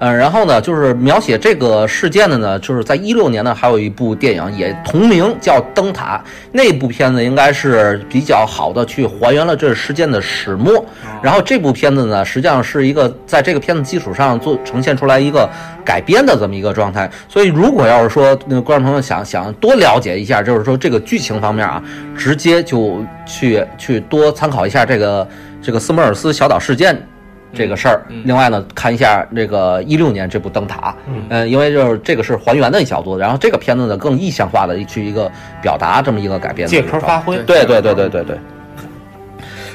[0.00, 6.16] 嗯，然后呢，就是描写这个事件的呢，就是在一六年呢，还有一部电影也同名叫《灯塔》，
[6.52, 10.82] 那部片子应该是比较好的去还原了这事件的始末。
[11.22, 15.46] 然后这部片子呢，实际上是一个在这个片子基础上做呈现出来一个
[15.84, 17.10] 改编的这么一个状态。
[17.28, 21.82] 所以，如果要是说那个观众朋友想想多了解一下，就是说这个剧情方面啊，
[22.16, 25.28] 直接就去去多参考一下这个
[25.60, 27.06] 这个斯摩尔斯小岛事件。
[27.52, 30.90] 这个事儿，另外呢，看一下这个一六年这部《灯塔》，
[31.28, 38.38] 嗯，因为就是这个是还原的一小作，然后这个片子呢更意象化的去一个表达这么一个改编，借壳发挥，对对对对对对。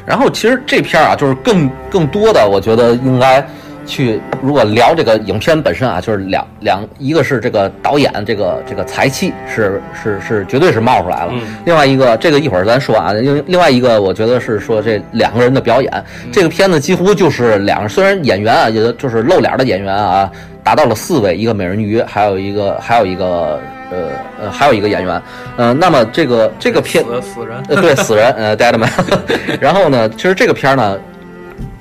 [0.05, 3.45] 然后其实这片儿啊，就是更更多的，我觉得应该。
[3.85, 11.33] 去，如果聊这个影片本身啊，就是两两，一个是这个导演这个这个才气是是是绝对是冒出来了，
[11.65, 20.29] 另外一个这个一会儿咱说啊，另另外一个我觉得是说这两个人的表演，这个片子几乎就是两个，虽然演员啊，也就是露脸的演员啊，
[20.63, 23.59] 达到了四位，一个美人鱼，还有一个还有一个
[23.91, 24.09] 呃
[24.41, 25.21] 呃还有一个演员，
[25.57, 28.89] 呃，那么这个这个片死人，呃对死人呃 deadman，
[29.61, 30.97] 然后呢，其实这个片呢。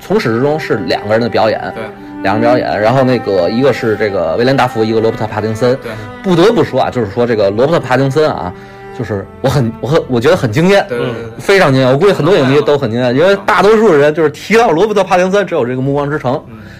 [0.00, 1.82] 从始至终是两个人的表演，对，
[2.22, 2.80] 两个表演。
[2.80, 5.74] 然后那个一个是这个威廉达福，一个罗伯特帕丁森。
[5.76, 8.52] 对，不得不说啊，就是说这个罗伯特帕丁森啊，
[8.98, 10.98] 就是我很我很我觉得很惊艳，对，
[11.38, 11.90] 非常惊艳。
[11.90, 16.34] 我估计很多影迷都很惊艳，因为大多数人就是提到罗伯特帕丁森，只有这个《暮光之城》。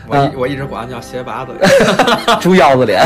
[0.07, 1.53] 我一我一直管他叫鞋拔子，
[2.39, 3.01] 猪腰子脸。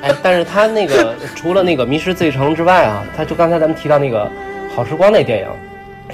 [0.00, 4.24] 哎，但是他那个除了那个《迷失罪城》之外啊，他就刚才咱们提到那个
[4.74, 5.46] 《好时光》那电影。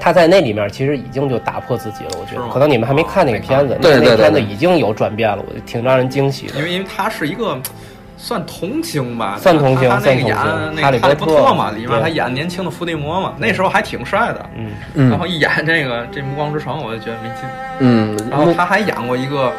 [0.01, 6.55] 他在那里面其实已经就打破自己了，我觉得可能你们还没看那个片子，那那片子已经有转变了，我就挺让人惊喜的。
[6.57, 7.59] 因为因为他是一个
[8.17, 10.37] 算童星吧，算童星，算童星。
[10.83, 14.51] 哈利波特嘛，里面他演年轻的伏地魔嘛，那时候还挺帅的。
[14.95, 17.49] 嗯，然后一演这个这《暮光之城》，我就觉得没劲。
[17.81, 19.53] 嗯，然后他还演过一个。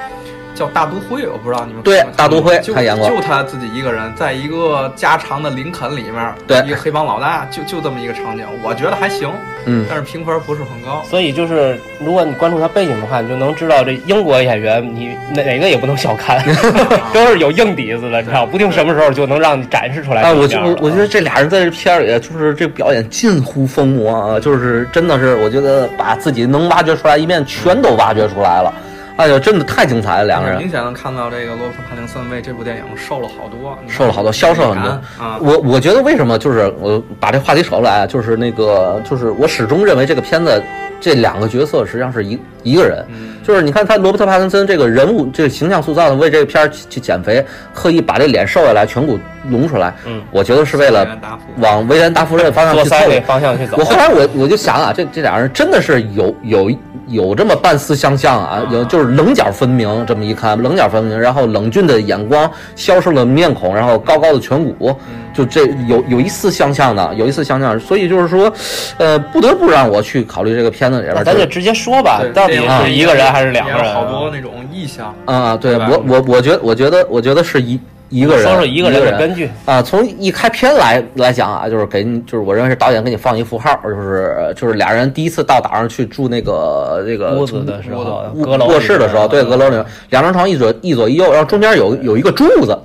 [0.56, 9.32] 叫大都会，我不知道你们对大都会就演过，就他自己一个人，在一个加长的林肯里面，对一个黑帮老大，就就这么一个场景，我觉得还行，
[9.66, 11.04] 嗯，但是评分不是很高。
[11.10, 16.44] 所以就是，如果你关注他背景的话，你就能知道这英国演员，你哪个也不能小看，
[17.14, 20.22] 都是有硬底子的，你知道，不定什么时候就能让你展示出来。
[20.24, 28.74] 啊，我我我觉得这俩人在这片里，就是这表演近乎疯魔啊，就是真的是，我觉得把自己能挖掘出来一面全都挖掘出来了。
[29.20, 30.24] 哎呦，真的太精彩了！
[30.24, 34.90] 两个人明显能看到这个罗伯特·帕丁森为这部电影瘦了好多，瘦了好多，消瘦很多
[35.22, 35.38] 啊！
[35.42, 40.64] 我我觉得为什么就是我把这话题扯出来，就是那个就是我始终认为这个片子
[41.02, 43.06] 这两个角色实际上是一一个人，
[43.50, 49.18] 就是你看他罗伯特·帕森森这个人物这个形象塑造的，为这个片儿去减肥，刻意把这脸瘦下来，颧骨
[49.50, 51.18] 隆出来，嗯，我觉得是为了
[51.58, 53.76] 往威廉·达夫人方向去走，方向去走。
[53.80, 56.72] 我后来我我就想啊，这这俩人真的是有有。
[57.08, 64.96] 有这么半丝相像啊，有就是棱角分明，这么一看棱角分明，然后冷峻的眼光，消瘦的面孔，然后高高的颧骨，
[65.34, 68.54] 就这有有一丝相像的，有一丝相像，所以就是说，
[69.00, 71.26] 呃，不得不让我去考虑这个片子里边。
[71.26, 73.94] 咱就直接说吧，到底是一个人还是两个人？
[73.94, 77.80] 好多那种意象啊，对我我我觉我觉得我觉得是一。
[78.12, 79.48] 一个人说说一个人的根据。
[79.66, 89.78] 啊，从一开篇来来讲啊，就是给你，就是我认为是导演给你放一符号，就是就是俩人第一次到岛上去住那个这个屋子的时候，卧室的时候，对，阁楼里，
[90.10, 92.76] 两张床一左一左一右，然后中间有有一个柱子，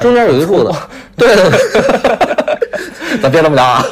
[0.00, 0.72] 中间有一个柱子，
[1.16, 2.55] 对对对，
[3.22, 3.84] 咱别这么聊啊。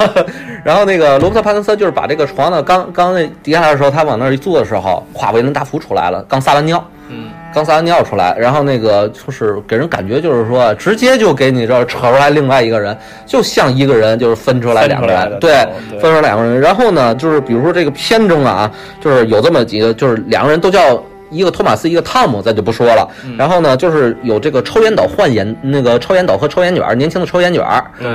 [0.63, 6.83] 然后那个罗伯特帕丁森就是把这个床呢，刚刚那跌下来的时候，他往那儿一坐的时候，咵，维伦达福出来了，刚撒完尿。
[7.09, 7.29] 嗯。
[7.53, 16.59] 刚撒完尿出来，然后那个就是给人感觉就是说，直接就给你这扯出来另外一个人，就像一个人就是分出来两个人，对，分出来两个人。
[16.59, 21.01] 然后呢，就是比如说这个片中啊，就是有这么几个，就是两个人都叫
[21.35, 23.07] 一个托马斯，一个汤姆，咱就不说了。
[23.37, 27.63] 然后呢，就是有这个抽烟斗换烟，那个抽烟斗和抽烟卷，年轻的抽烟卷，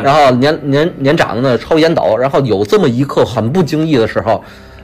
[0.03, 2.17] 然后年年年长的呢抽烟斗。
[2.17, 4.43] 然后有这么一刻很不经意的时候，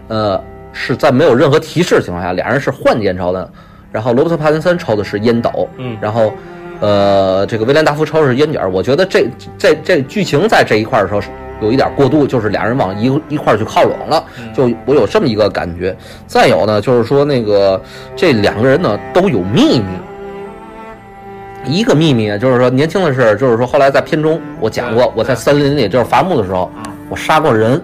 [0.09, 0.41] 呃，
[0.73, 3.51] 是在没有任何提示的情况下，俩人是换烟抽的。
[3.93, 6.31] 然后罗伯特·帕金森抽的是烟斗，嗯，然后，
[6.81, 8.71] 呃，这个威廉·达夫抽的是烟卷。
[8.71, 11.21] 我觉得这这这剧情在这一块的时候
[11.61, 15.97] 有一点过度，就是俩人往一一块儿去靠拢了，就我有这么一个感觉。
[16.27, 17.81] 再有呢，就是说那个
[18.15, 19.87] 这两个人呢都有秘密，
[21.65, 26.71] 一个秘密就是说年轻的是，就是说后来在片中我讲过，我在森林里就是伐木的时候，
[27.09, 27.81] 我杀过人。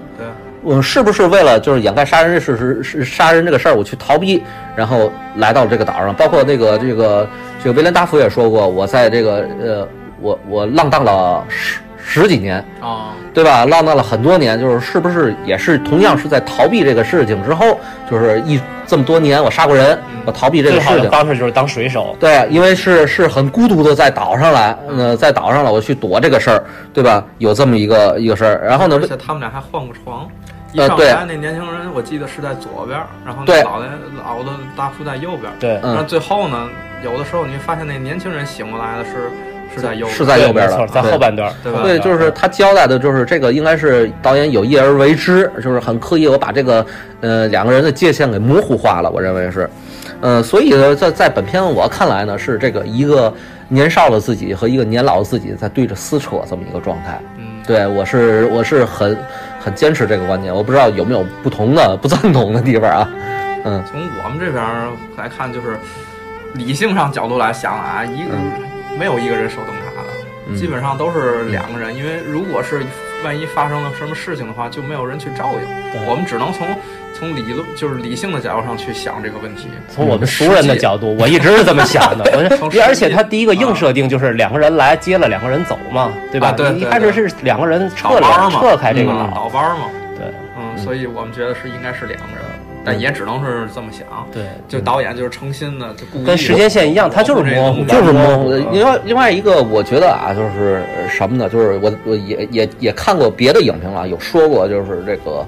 [0.64, 4.40] 我是不是为了就是掩盖杀人事实是杀人这个事儿，我去逃避，
[4.76, 6.14] 然后来到这个岛上？
[6.14, 7.28] 包括那个这个
[7.64, 9.88] 这个威廉达福也说过，我在这个呃，
[10.20, 13.64] 我我浪荡了十十几年，啊，对吧？
[13.64, 17.78] 浪荡了很多年，就是是不是也是同样是在逃避这个事情之后，
[18.10, 21.10] 就是一这么多年我杀过人，我逃避这个事情。
[21.10, 22.16] 方式就是当水手。
[22.18, 27.24] 对，因为是是很孤独的在岛上来，呃，在岛上了，我去躲这个事儿，对吧？
[27.38, 30.28] 有这么一个一个事儿，然后呢而，且他们俩还换过床。
[30.72, 33.86] 一呃对上来那年轻人，我记得是在左边儿，然后对那老的
[34.24, 35.54] 老的大叔在右边儿。
[35.60, 36.66] 对，嗯但最后呢，
[37.04, 39.30] 有的时候你会发现那年轻人醒过来的是
[39.74, 39.80] 是
[40.24, 41.52] 在右边儿，是在后半段。
[41.62, 46.84] 对吧对，就是他交代的，就是这个应该是导演有意而为之，就是很刻意，我把这个
[47.20, 49.68] 呃两个人的界限给模糊化了，我认为是，
[50.20, 53.32] 呃，所以呢，在在本片我看来呢，是这个一个
[53.68, 57.20] 年少的自己和一个年老的自己在对着撕扯这么一个状态。
[57.38, 59.16] 嗯，对我是我是很
[59.58, 63.08] 很坚持这个观点，我不知道有没有不同的不赞同的地方啊。
[63.64, 64.64] 嗯从我们这边
[65.16, 65.76] 来看，就是
[66.54, 68.34] 理性上角度来想啊，一个、
[68.98, 70.08] 没有一个人守灯塔的，
[70.48, 71.94] 嗯基本上都是两个人。
[71.94, 72.82] 因为如果是
[73.24, 76.06] 万一发生了什么事情的话，就没有人去照应。
[76.06, 76.66] 我们只能从
[77.14, 79.68] 从理论就是理性的角度上去想这个问题。
[79.88, 82.24] 从我们熟人的角度，我一直是这么想的。
[82.60, 86.48] 我，而且他第一个硬设定就是两个人来接了两个人走嘛，对吧？
[86.48, 90.26] 啊对你一开始是两个人撤倒班嘛，了撤开这个倒班儿嘛，对
[90.58, 92.44] 嗯，所以我们觉得是应该是两个人，
[92.84, 94.06] 但也只能是这么想。
[94.32, 98.58] 对，就导演就是诚心的，就故意跟时间线一样，他就是模糊，就是模糊的。
[98.58, 101.48] 嗯另外另外一个，我觉得啊，就是什么呢？
[101.48, 105.46] 就是我我也也也看过别的影评了，有说过，就是这个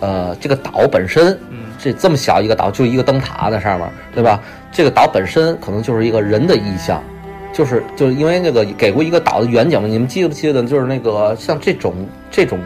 [0.00, 4.40] 呃，这个岛本身，嗯这这么小一个岛，就一个灯塔在上面，对吧？
[4.72, 7.02] 这个岛本身可能就是一个人的意象。
[7.52, 10.62] 就是就是因为那个给过一个岛的远景嘛，你们记不记得？
[10.62, 11.92] 就是那个像这种
[12.30, 12.58] 这种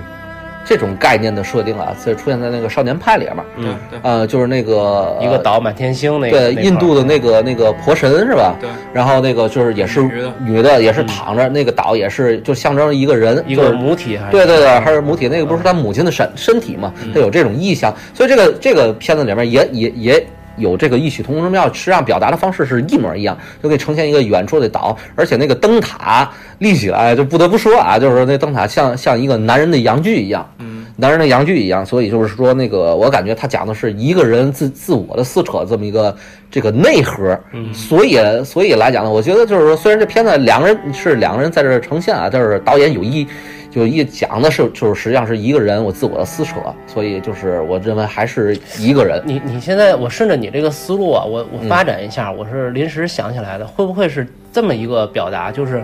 [0.66, 6.52] 这种概念的设定啊，是出现在那个《少年派》里面，嗯对呃，就是那个一个岛满天星那个。
[6.52, 8.56] 对，印度的那个那个婆神是吧？
[8.60, 10.02] 对，然后那个就是也是
[10.40, 16.92] 女的，也是躺着，那个岛也是就象征一个人，一个母体，对对对，还是母体，那个不是他母亲的身身体嘛？
[17.04, 17.12] 嗯。
[17.14, 36.16] 他有这种意象，所以这个这个片子里面也也也有这个异曲同工之妙，实际上表达的方式是一模一样，就可以呈现一个远处的岛，而且那个灯塔立起来，就不得不说啊，就是那灯塔像像一个男人的阳具一样，嗯，男人的阳具一样，所以就是说那个我感觉他讲的是一个人自自我的撕扯这么一个
[36.50, 37.72] 这个内核，嗯。
[37.74, 43.26] 所以所以来讲呢，我觉得就是说，虽然这片子两个人是两个人在这儿呈现啊，但是导演有意
[43.70, 49.22] 就一讲的是就是实际上是一个人我自我的撕扯，所以就是我认为还是一个人。
[49.24, 55.50] 你你现在我顺着你这个思路啊，我我嗯发展一下，我是临时想起来的，会不会是这么一个表达？
[55.52, 55.82] 就是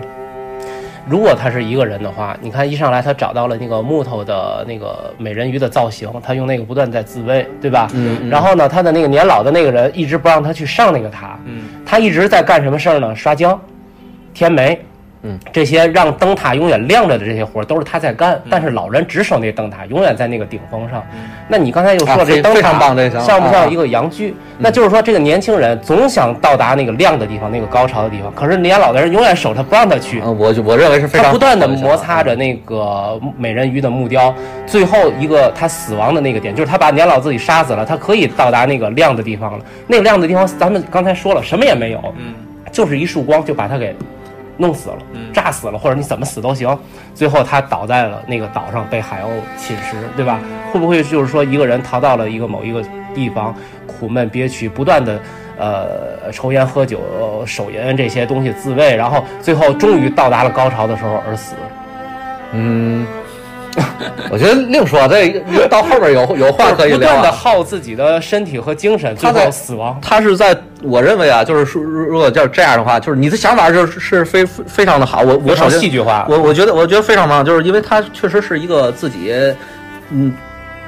[1.07, 7.89] 如果他是一个人的话，你看一上来他找到了那个木头的那个美人鱼的造型，他用那个不断在自慰，对吧？
[7.93, 13.13] 嗯嗯然后呢，他的那个年老的那个人一直不让他去上那个塔，嗯，他一直在干什么事儿呢？
[13.13, 13.59] 刷浆、
[14.33, 14.79] 填煤，
[15.23, 21.01] 嗯，这些让灯塔永远亮着的这些活儿都是他在干，但是老人只守那灯塔，永远在那个顶峰上。
[21.47, 22.77] 那你刚才又说这灯塔、
[23.21, 24.35] 像不像一个阳具？
[24.57, 30.21] 那就是说，这个年轻人总想到达那个亮的地方，那个高潮的地方，可是年老的人永远守他，不让他去。
[30.23, 34.33] 嗯，我我认为是非常他不断的摩擦着那个美人鱼的木雕，
[34.65, 39.63] 最后一个他死亡的那个点，就是他把年老自己杀死了，他可以到达那个亮的地方了。
[39.87, 42.33] 那个亮的地方，咱们刚才说了，什么也没有，嗯，
[42.73, 43.95] 就是一束光就把他给
[44.57, 44.97] 弄死了，
[45.33, 46.77] 炸死了，或者你怎么死都行。
[47.15, 50.39] 最后他倒在了那个岛上，被海鸥侵蚀，对吧？
[50.71, 55.19] 会不会就是说一个人逃到了一个某一个地方，苦闷憋屈，不断的
[55.57, 61.55] 呃抽烟喝酒、手淫这些东西自慰，然后最后终于到达了高潮的时候而死？
[62.51, 63.05] 嗯，
[64.29, 67.31] 我觉得另说，这到后边有有话可以聊不断的啊。
[67.31, 69.99] 耗自己的身体和精神，最他在后死亡。
[70.01, 75.21] 他是在我认为啊，就是说，如果要这样的话，就是你的想法就是是非非常的好。
[75.21, 79.33] 我我非常首先戏剧化我我觉得我觉得非常棒，就是因为他确实是一个自己
[80.09, 80.33] 嗯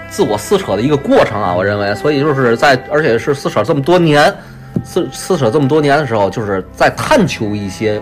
[0.10, 4.34] 自我撕扯的一个过程啊，我认为，所以就是在而且是撕扯这么多年，
[4.84, 8.02] 撕撕扯这么多年的时候，就是在探求一些。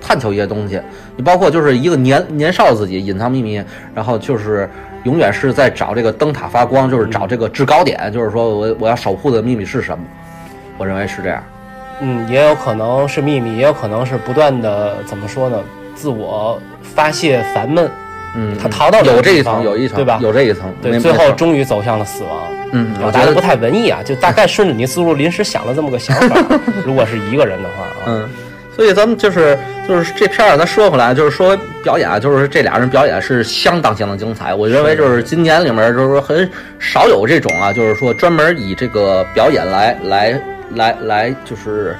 [0.00, 0.80] 探求一些东西，
[1.18, 3.60] 你包括就是一个年年少的自己隐藏秘密，
[3.92, 4.70] 然后就是
[5.02, 10.04] 永远是在找这个灯塔发光，就是找这个制高点，就是说我我要守护的秘密是什么？
[10.78, 11.42] 我认为是这样。
[12.00, 15.58] 嗯，也有可能是秘密，也有可能是不断的怎么说呢？
[15.96, 17.90] 自我发泄烦闷，
[18.36, 22.42] 嗯，他逃到了有这一层，有一层，对吧有这一层，对，最后终于走向了死亡。
[22.70, 26.36] 嗯，我觉得不太文艺啊，就大概顺着你思路临时想了这么个想法。
[26.86, 28.28] 如果是一个人的话啊，嗯，
[28.78, 34.54] 所以咱们就是就是这片儿，咱说回来，就是说表演啊，就是这俩人表演是相当相当精彩。
[34.54, 40.40] 我认为就是今年里面就是说很少有这种啊，就是说专门以这个表演来来
[40.76, 41.96] 来来就是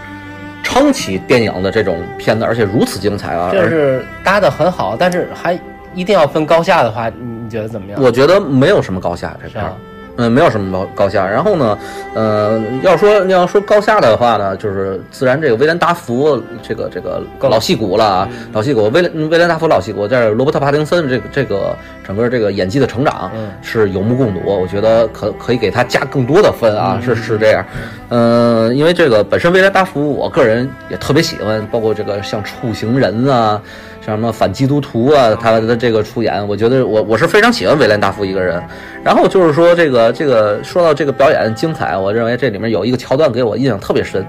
[0.63, 3.51] 撑撑起电影的这种片子，而且如此精彩啊！
[3.53, 5.59] 就是搭的很好，但是还
[5.93, 8.01] 一定要分高下的话，你你觉得怎么样？
[8.01, 9.73] 我觉得没有什么高下这片儿。
[10.19, 11.27] 嗯，没有什么高高下。
[11.27, 11.79] 然后呢，
[12.15, 27.65] 呃，要说要说高下的话呢，就是自然这个威廉达福这个这个老戏骨了啊，老戏骨威廉威廉达福老戏骨，在罗伯特帕丁森这个这个整个这个演技的成长嗯是有目共睹，我觉得可可以给他加更多的分啊，是是这样。
[28.11, 33.61] 嗯，因为这个本身威廉达福，我个人也特别喜欢，包括这个像触行人啊。
[34.09, 38.59] 像什么反基督徒啊，他的这个出演，我觉得我我是非常喜欢威廉达夫一个人。
[39.05, 44.25] 然后就是说这个这个说到这个表演精彩，我认为这里面有一个桥段给我印象特别深，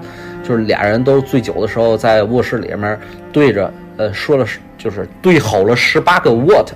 [0.46, 3.00] 就是俩人都醉酒的时候在卧室里面
[3.32, 4.44] 对着呃说了
[4.76, 6.68] 就是对吼了十八个 what。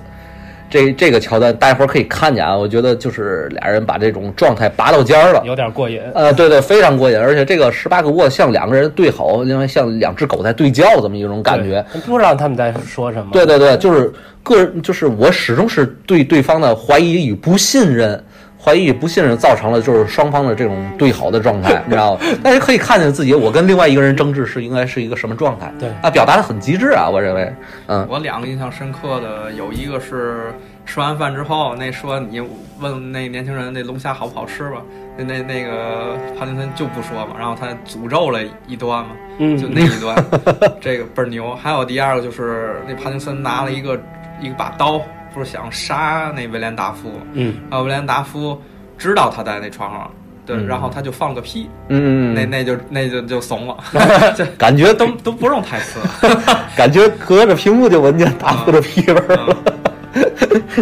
[0.75, 6.01] 这这个桥段，大家伙儿可以看见啊，我觉得就是俩人把这种状态拔到尖儿了，有点过瘾。
[6.13, 11.85] 呃，对对，非常过瘾，而且这个十八个卧像两个人对吼，因为像两只狗在对叫这么一种感觉。
[11.93, 13.29] 对，不知道他们在说什么。
[13.31, 14.11] 对对对，就是
[14.43, 18.21] 个人，就是我始终是对对方的怀疑与不信任，
[18.65, 22.21] 怀疑与不信任造成了就是双方的这种对好的状态，你知道吗？
[22.43, 25.71] 大家可以看见自己，我跟另外一个人争执是应该是一个什么状态。
[25.79, 27.53] 对啊，表达的很极致啊，我认为，
[27.85, 30.51] 嗯我两个印象深刻的有一个是
[30.83, 32.41] 吃完饭之后，那说你
[32.79, 34.81] 问那年轻人那龙虾好不好吃吧，
[35.15, 40.15] 那那那个帕金森就不说嘛，然后他诅咒了一段嘛，嗯就那一段，
[40.81, 41.55] 这个倍儿牛。
[41.55, 43.95] 还有第二个就是那帕金森拿了一个
[44.41, 44.99] 一把刀，
[45.35, 48.59] 不是想杀那威廉达夫，嗯，然后威廉达夫
[48.97, 50.09] 知道他在那床上，
[50.45, 53.75] 对，嗯然后他就放个屁，嗯，那那就那就就怂了，
[54.37, 55.99] 这感觉都都不用台词，
[56.77, 59.57] 感觉隔着屏幕就闻见大夫的屁味儿了。
[59.67, 59.73] 嗯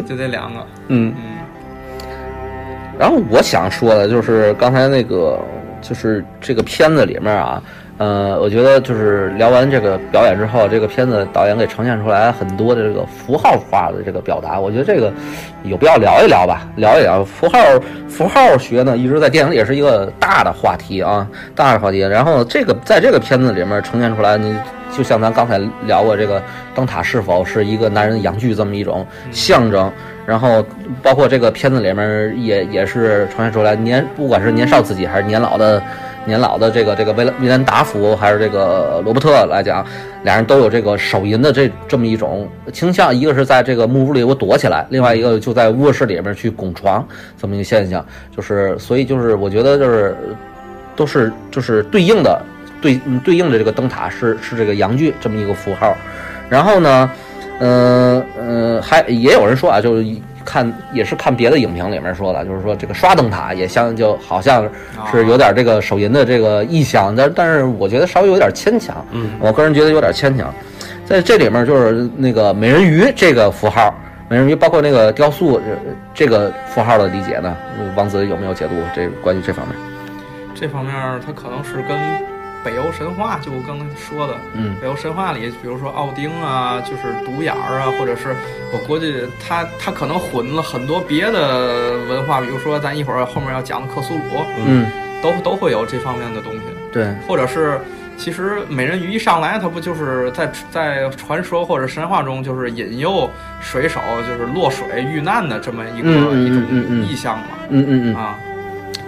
[0.06, 1.12] 就这两个， 嗯。
[1.18, 1.34] 嗯。
[3.00, 5.40] 然后我想说的就是刚才那个，
[5.82, 7.62] 就是这个片子里面啊，
[8.04, 15.10] 呃，我觉得就是聊完这个表演之后，这个片子导演给呈现出来很多的这个符号化的这个表达，我觉得这个
[15.64, 17.58] 有必要聊一聊吧，聊一聊符号
[18.10, 21.26] 符号学呢，一直在电影里也是一个大的话题啊，
[21.56, 22.00] 大的话题。
[22.00, 24.54] 然后这个在这个片子里面呈现出来，你
[24.92, 26.44] 就像咱刚才聊过这个
[26.76, 29.90] 灯塔是否是一个男人阳具这么一种象征。
[30.26, 30.66] 然后
[31.02, 35.82] 包括这个片子里面也也是呈现出来年，不管是年少自己还是年老的
[36.26, 39.86] 年老的这个这个威威廉达福还是这个罗伯特来讲，
[40.24, 47.06] 俩人都有这个手淫的这这么一种倾向，一个是在这个木屋里我躲起来，另外一个就在卧室里面去拱床
[47.38, 48.06] 这么一个现象，
[48.36, 50.16] 就是所以就是我觉得就是
[50.96, 52.42] 都是就是对应的
[52.82, 55.96] 对对应的这个灯塔是是这个阳具这么一个符号，
[56.50, 57.12] 然后呢。
[57.60, 60.04] 嗯嗯，还也有人说啊，就是
[60.46, 64.70] 看也是看别的影评里面说的，就是说这个刷灯塔也像就好像
[65.12, 70.54] 是有点这个手淫的这个意向，但但是我觉得稍微有点牵强，嗯，我个人觉得有点牵强。
[71.06, 73.94] 在这里面就是那个美人鱼这个符号，
[74.30, 75.62] 美人鱼包括那个雕塑
[76.14, 77.56] 这个符号的理解呢，
[77.96, 79.76] 王子有没有解读这关于这方面？
[80.56, 80.94] 这方面
[81.26, 81.98] 它可能是跟
[82.64, 84.76] 北欧神话，就我刚才说的，嗯。
[84.82, 88.36] 北欧神话里，比如说奥丁啊，就是独眼儿啊，或者是
[88.72, 94.22] 我估计他他可能混了很多别的文化，比如说咱一会儿后面要讲的克苏鲁，
[94.66, 94.88] 嗯，
[95.22, 96.60] 都都会有这方面的东西，
[96.92, 97.80] 对，或者是。
[98.16, 103.28] 其实美人鱼一上来，它不就是在在传说或者神话中，就是引诱
[103.60, 107.46] 水手就是落水遇难的这么一个、嗯嗯一种意象嘛？
[107.70, 108.38] 嗯嗯嗯，啊，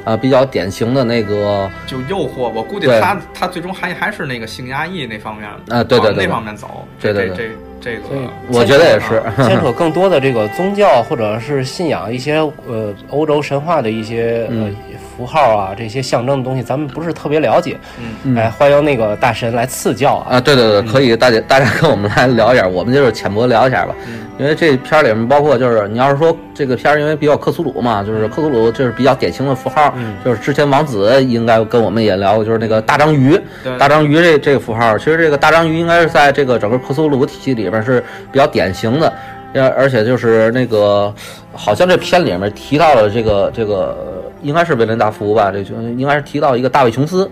[0.06, 2.48] 啊，比较典型的那个就诱惑。
[2.50, 6.88] 我估计他他最终还还是那个性压抑那方面啊对对对那方面走。
[7.02, 7.44] 对对对这
[7.82, 12.36] 这这这个我觉得也是， 牵扯更多的这个宗教或者是信仰一些
[12.68, 14.76] 呃欧洲神话的一些呃嗯
[15.18, 17.78] 符号啊，这些象征的东西，咱们不是特别了解。
[18.24, 20.36] 嗯哎，欢迎那个大神来赐教啊。
[20.36, 23.96] 啊，对对对，可以，大家大家跟我们来聊一下，我们就是浅薄聊一下吧。
[24.38, 33.40] 因为这片儿里面包括就是你要是说这个片儿，因为比较克苏鲁嘛，就是克苏鲁就是比较典型的符号，嗯就是之前王子应该跟我们也聊过，就是那个大章鱼，
[33.80, 39.14] 大章鱼这这个符号，其实这个大章鱼应该是在这个整个克苏鲁体系里边是比较典型的，
[39.54, 41.14] 而而且就是那个
[41.54, 47.30] 好像这片里面提到了这个这个应该是威廉达福吧，这就应该是提到一个大卫琼斯。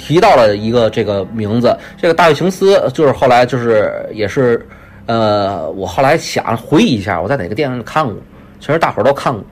[0.00, 4.64] 提到了一个这个名字，这个大卫琼斯就是后来就是也是，
[5.08, 8.14] 呃，我后来想回忆一下，我在哪个电影里看过，
[8.60, 9.42] 其实大伙儿都看过，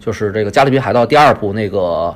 [0.00, 2.12] 就是这个《加勒比海盗》第二部那个，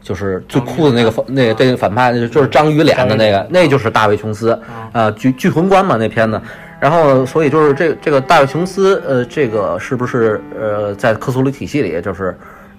[0.00, 4.58] 就是最酷的那个反那个对反派，就是章鱼脸的那个，那就是大卫琼斯，
[4.92, 6.40] 啊，巨巨魂官嘛那片子。
[6.78, 12.36] 然后，所以就是这这个大卫琼斯，呃，这个是不是呃，在克苏鲁体系里，就是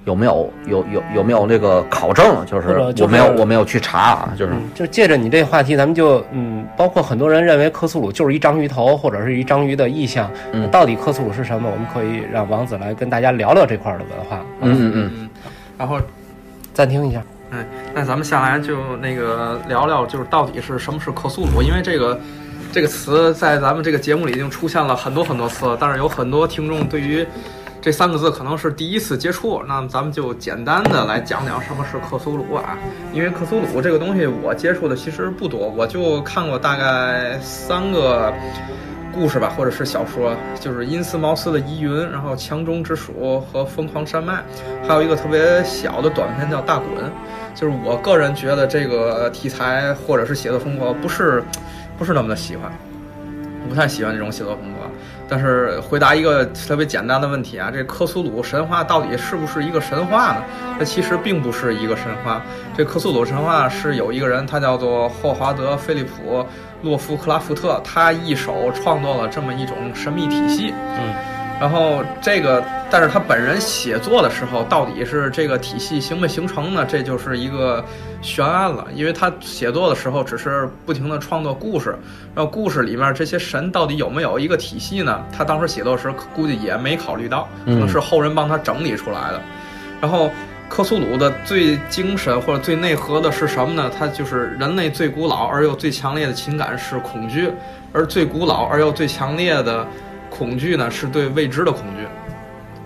[0.08, 2.45] 有没有有有有没有那个考证？
[2.45, 11.70] 就是我没有我没有去查啊，就是嗯，就借着你这话题，咱们就嗯，包括很多人认为克苏鲁就是一章鱼头或者是一章鱼的意象，嗯到底克苏鲁是什么？
[11.70, 14.39] 我们可以让王子来跟大家聊聊这块儿的文化。
[14.62, 15.30] 嗯嗯嗯，嗯，
[15.78, 15.99] 然后
[16.74, 21.62] 暂停一下，嗯，那咱们下来就那个聊聊，就是到底是什么是克苏鲁？
[21.62, 22.18] 因为这个
[22.72, 27.28] 这个词在咱们这个节目里已经出现了很多很多次了，但是有很多听众对于
[27.88, 29.63] 这三个字可能是第一次接触。
[29.65, 32.77] 那么咱们就简单的来讲讲什么是克苏鲁啊。
[33.13, 38.33] 因为克苏鲁这个东西我接触的其实不多，我就看过大概三个。
[39.13, 44.43] 故事吧，或者是小说，就是因斯茅斯的疑云，然后强中之鼠和疯狂山脉，
[44.88, 46.89] 还有一个特别小的短片叫大滚。
[47.55, 51.43] 就是我个人觉得这个题材或者是写作风格不是
[51.97, 52.71] 不是那么的喜欢，
[53.67, 54.76] 不太喜欢这种写作风格。
[55.30, 60.43] 但是回答一个特别简单的问题啊，这克苏鲁神话到底是不是一个神话呢？
[60.80, 62.41] 它其实并不是一个神话。
[62.75, 66.39] 这克苏鲁神话是有一个人，他叫做霍华德·菲利普·
[66.82, 70.73] 洛夫克拉夫特，他一手创作了这么一种神秘体系。
[70.73, 71.13] 嗯，
[71.60, 76.86] 然后这个，但是他本人写作的时候，到底是这个体系形没形成呢？
[76.88, 77.84] 这就是一个
[78.22, 78.86] 悬案了。
[78.93, 81.97] 因为他写作的时候只是不停的创作故事，
[82.36, 85.26] 然后故事里面这些神到底有没有一个体系呢？
[85.36, 89.41] 他当时写作时估计也没考虑到，可能是后人帮他整理出来的。
[89.99, 90.30] 然后
[90.70, 93.89] 克苏鲁的最精神或者最内核的是什么呢？
[93.97, 97.51] 它就是人类最古老而又最强烈的情感是恐惧，
[97.93, 99.88] 而最古老而又最强烈的
[100.38, 102.05] 恐惧呢，是对未知的恐惧。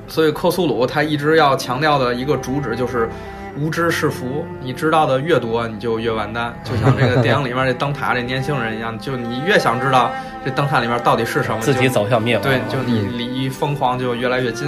[0.07, 3.09] 所以克苏鲁他一直要强调的一个主旨就是
[3.57, 6.53] 无知是福，你知道的越多，你就越完蛋。
[6.63, 10.11] 就像这个电影里面这灯塔这年轻人一样，就你越想知道
[10.43, 12.43] 这灯塔里面到底是什么，自己走向灭亡。
[12.43, 14.67] 对，就你离疯狂就越来越近。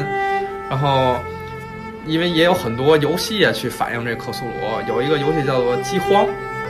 [0.69, 1.17] 然后，
[2.05, 4.51] 因为也有很多游戏也去反映这克苏鲁，
[4.87, 6.25] 有一个游戏叫做饥荒，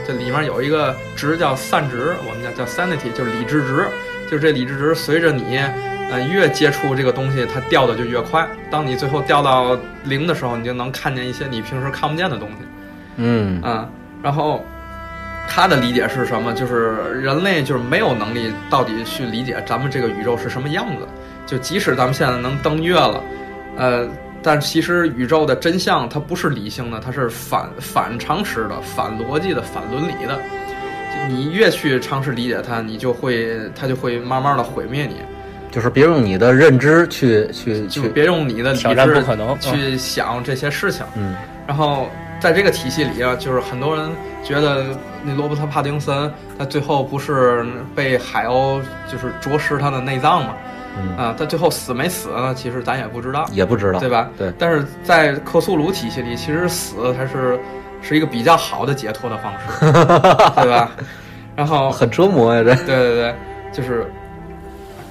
[0.06, 3.86] 这里面有一个值叫散值，我们叫叫 sanity，就是理智值，
[4.28, 5.60] 就是这理智值随着你。
[6.14, 8.46] 呃，越接触这个东西，它掉的就越快。
[8.70, 12.54] 当你最后掉到零的时候，你就能看见一些你平时看不见的东西。
[13.16, 13.88] 嗯嗯，
[14.22, 14.64] 然后
[15.48, 16.52] 他的理解是什么？
[16.52, 21.08] 就是人类就是没有能力到底去理解咱们这个宇宙是什么样子。
[21.46, 23.20] 就即使咱们现在能登月了，
[23.76, 24.08] 呃，
[24.40, 30.38] 但其实宇宙的真相它不是理性的，它是反反常识的、反逻辑的、反伦理的。
[31.28, 35.16] 你越去尝试理解它，你就会它就会慢慢的毁灭你。
[35.74, 41.04] 就是别用你的认知去去去，别用你的理挑战智不可能去想这些事情。
[41.16, 41.34] 嗯
[41.66, 42.08] 然后
[42.38, 44.08] 在这个体系里啊，就是很多人
[44.44, 44.84] 觉得
[45.24, 50.54] 那罗伯特·帕丁森他最后不是被海鸥就是啄食他的内脏嘛？
[50.96, 52.54] 嗯，啊，他最后死没死呢？
[52.54, 54.30] 其实咱也不知道，也不知道，对吧？
[54.38, 57.58] 对，但是在克苏鲁体系里，其实死它是
[58.00, 59.80] 是一个比较好的解脱的方式，
[60.62, 60.90] 对吧？
[61.56, 63.34] 然后很折磨呀，这对对对，
[63.72, 64.06] 就是，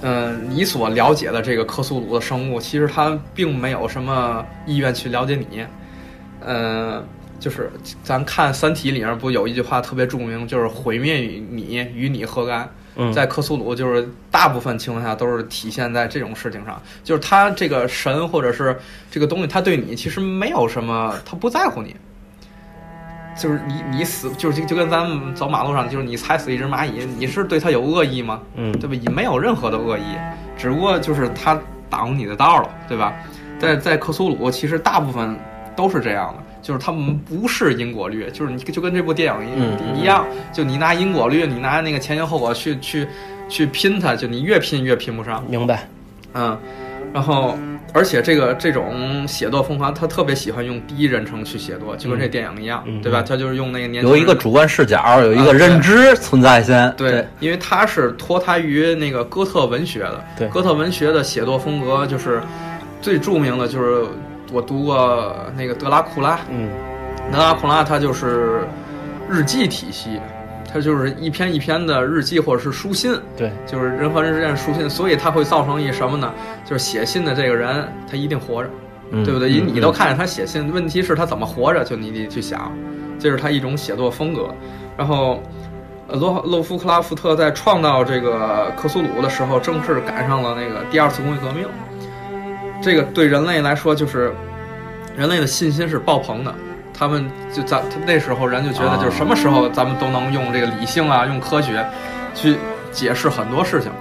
[0.04, 5.66] 嗯、你所了解的这个克苏鲁的生物，其实它并没有什么意愿去了解你。
[6.46, 7.02] 嗯、
[7.40, 7.72] 就是
[8.04, 12.70] 咱看《三体》里面不有一句话特别著名，就是“毁灭与你与你何干”。
[12.96, 18.78] 嗯，在克苏鲁，就是大部分情况下都是体现在这种事情上，就是他这个神或者是
[19.10, 21.96] 这个东西，他对你其实没有什么，他不在乎你。
[23.36, 28.42] 就是你你死，就是就就跟咱们走马路上，就是你踩死一只蚂蚁，你是对它有恶意吗？
[28.56, 28.96] 嗯对吧？
[29.02, 30.18] 你没有任何的恶意，
[30.58, 31.60] 只不过就是它
[31.90, 33.14] 挡你的道了，对吧？
[33.60, 35.38] 在在克苏鲁，其实大部分
[35.76, 43.08] 都是这样的，就是他们不是因果律，就是你就跟这部电影一、嗯嗯一样，就你拿因果律，你拿那个前因后果去去
[43.48, 45.44] 去拼它，就你越拼越拼不上。
[45.48, 45.88] 明白。
[46.34, 46.58] 嗯，
[47.14, 47.58] 然后
[47.92, 53.22] 而且这个这种写作风格，他特别喜欢用第一人称去写作，就跟这电影一样，嗯对吧？
[53.22, 60.24] 他就是用那个年轻有一个主观视角，有一啊个认知存在先，对，因为他是脱胎于那个哥特文学的。
[60.38, 62.42] 对哥特文学的写作风格就是
[63.02, 64.06] 最著名的，就是
[64.52, 66.70] 我读过那个德拉库拉，嗯
[67.32, 68.62] 德拉库拉他就是
[69.30, 70.20] 日记体系，
[70.74, 76.34] 他就是一篇一篇的日记或者是书信，对，就是人和人之间的书信，所以它会造成一什么呢？
[76.66, 78.70] 就是写信的这个人他一定活着。
[79.16, 79.48] 嗯对不对？
[79.60, 82.72] 嗯你都看见他写信，问题是他怎么活着，就你得去想，
[83.20, 84.48] 这是他一种写作风格。
[84.98, 85.40] 然后，
[86.08, 91.68] 呃，洛洛夫克拉夫特在创造这个克苏鲁的时候，正是赶上了那个第二次工业革命。
[92.82, 94.34] 这个对人类来说，就是
[95.16, 96.56] 人类的信心是爆棚的。
[97.04, 101.86] 他们就咱他那时候人就觉得，就是什么时候咱们都能用这个理性啊，用科学
[102.34, 102.56] 去
[102.94, 103.92] 解释很多事情。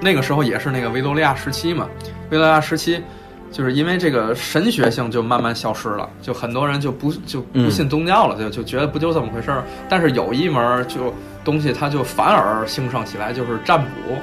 [0.00, 1.86] 那个时候也是那个维多利亚时期嘛，
[2.30, 3.02] 维多利亚时期，
[3.50, 9.62] 就是因为这个神学性就慢慢消失了，就很多人就不就不信宗教了，就就觉得不就这么回事儿。
[9.86, 11.12] 但是有一门儿就
[11.44, 14.16] 东西，它就反而兴盛起来，就是占卜，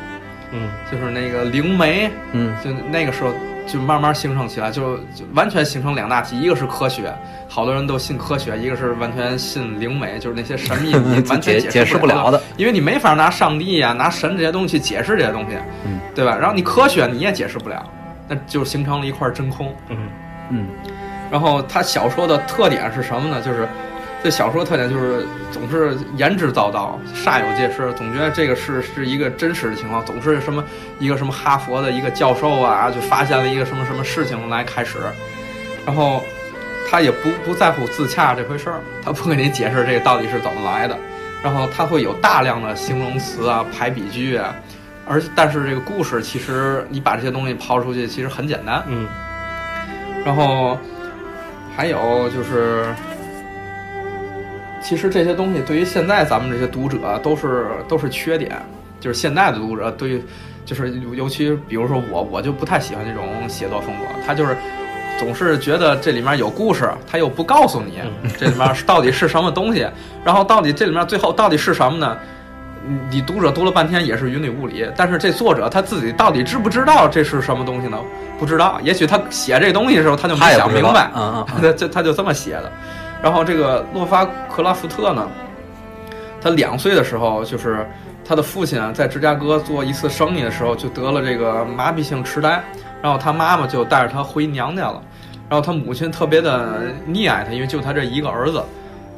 [0.51, 0.71] 嗯。
[0.91, 2.51] 就是那个灵媒，嗯。
[2.65, 3.29] 就那个时候
[3.71, 7.13] 就慢慢形成起来，就就完全形成两大体，一个是科学，
[7.47, 16.35] 好多人都信科学；一个是完全信灵媒，就是那些神秘 你完全解解释不了的，因为你没法拿上帝呀、拿神这些东西去解释这些东西，嗯，对吧？
[16.35, 17.83] 然后你科学你也解释不了，
[18.27, 19.73] 那就形成了一块真空。
[19.89, 19.97] 嗯
[20.49, 20.67] 嗯
[21.31, 23.39] 然后他小说的特点是什么呢？
[23.39, 23.69] 就是
[24.21, 30.63] 这小说特点就是总是言之凿凿、煞有介事，总觉得这个是是一个真实的情况，总是什么
[30.99, 34.97] 一个什么哈佛的一个教授啊，就发现了一个什么什么事情来开始，
[35.85, 36.21] 然后
[36.89, 40.97] 他也不不在乎自洽这回事儿，他不给你解释这个到底是怎么来的，
[41.41, 44.53] 然后他会有大量的形容词啊、排比句啊。
[45.07, 48.83] 而但是这个故事其实你把这些东西抛出去，其实很简单。
[48.87, 49.07] 嗯
[50.25, 50.77] 然后
[51.75, 52.93] 还有就是，
[54.81, 58.61] 其实这些东西对于现在咱们这些读者都是都是缺点，
[58.99, 60.23] 就是现在的读者对于，
[60.65, 64.55] 就是尤其比如说我，我就不太喜欢这种写作风格，他就是。
[65.19, 67.99] 总是觉得这里面有故事，他又不告诉你
[68.37, 69.85] 这里面到底是什么东西，
[70.23, 72.17] 然后到底这里面最后到底是什么呢？
[72.87, 77.99] 你你读者读了半天也是云里雾里，但是这作者他自己到底知不知道这是什么东西呢？
[78.39, 82.71] 不知道，也许他写这东西的时候他就没想明白，啊啊啊他就他就这么写的。
[83.21, 85.27] 然后这个洛发克拉夫特呢，
[86.41, 87.85] 他两岁的时候，就是
[88.23, 92.63] 他的父亲啊在芝加哥做一次生意的时候就得了这个麻痹性痴呆，
[93.01, 95.03] 然后他妈妈就带着他回娘家了，
[95.49, 98.63] 然后他母亲特别的溺爱他，因为就他这一个儿子。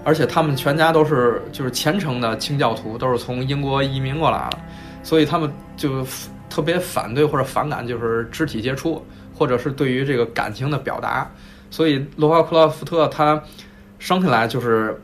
[0.04, 4.58] 而且他们全家都是就是虔诚的清教徒，都是从英国移民过来的，
[5.04, 5.48] 所以他们
[5.78, 6.04] 就
[6.50, 9.06] 特别反对或者反感就是肢体接触，
[9.38, 11.30] 或者是对于这个感情的表达。
[11.70, 13.40] 所以罗华克拉夫特他
[14.02, 15.00] 生下来就是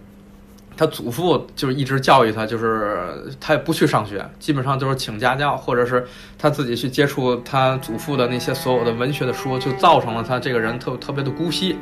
[0.75, 6.03] 他祖父就是一直教育他，就是他也不去上学，基本上都是请家教，或者是
[6.35, 11.77] 他自己去接触他祖父的那些所有的文学的书，就造成了他这个人特特别的孤僻。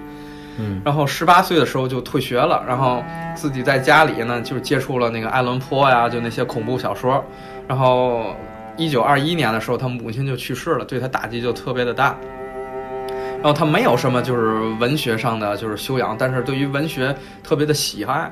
[0.57, 3.01] 嗯，然后十八岁的时候就退学了，然后
[3.34, 7.24] 自己在家里呢，就是接触了那个爱伦坡呀，就那些恐怖小说。
[7.66, 8.36] 然后
[8.76, 12.18] 一九二一年的时候，他母亲就去世了，对他打击就特别的大。
[13.46, 18.32] 然后他没有什么就是文学上的就是修养，但是对于文学特别的喜爱。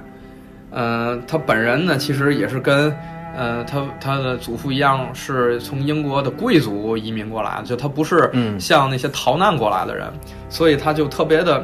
[0.71, 2.91] 嗯、他本人呢，其实也是跟。
[3.35, 10.07] 呃，他他的祖父一样是从英国的贵族移民过来的，就他不是嗯像那些逃难过来的人，
[10.49, 11.63] 所以他就特别的，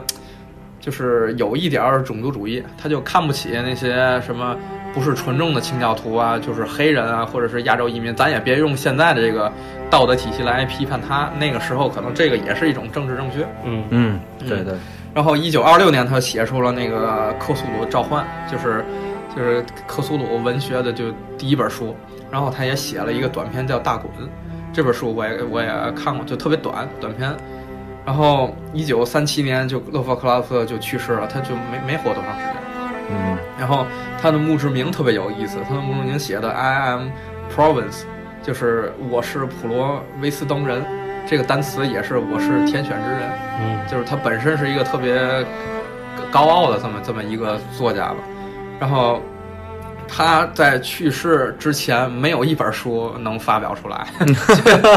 [0.80, 4.56] 就是有一点儿种族主义，他就看不起那些什么
[4.94, 9.52] 不是纯正的清教徒啊，就是黑人啊，或者是亚洲移民，咱也别用现在的这个
[9.90, 11.30] 道德体系来批判他。
[11.40, 13.46] 那个时候可能这个也是一种政治正确。
[13.64, 14.74] 嗯嗯，对对，
[15.14, 18.84] 然后一九二六年，他写出了那个《克苏鲁召唤》，就是
[19.36, 21.06] 就是克苏鲁文学的就
[21.38, 21.96] 第一本书。
[22.32, 24.12] 然后他也写了一个短篇叫《大滚》，
[24.72, 27.36] 这本书我也我也看过，就特别短短篇。
[28.06, 32.56] 然后一九三七年就勒夫克拉夫特就去世了，他就没没活多长时间。
[33.12, 33.86] 嗯然后
[34.22, 37.10] 他的墓志铭特别有意思，他的墓志铭写的 “I am
[37.56, 38.04] Province”，
[38.42, 40.84] 就是我是普罗维斯登人，
[41.28, 43.32] 这个单词也是我是天选之人。
[43.62, 45.46] 嗯就是他本身是一个特别
[46.32, 48.18] 高傲的这么这么一个作家吧，
[48.80, 49.22] 然后
[50.12, 54.08] 他在去世之前没有一本书能发表出来，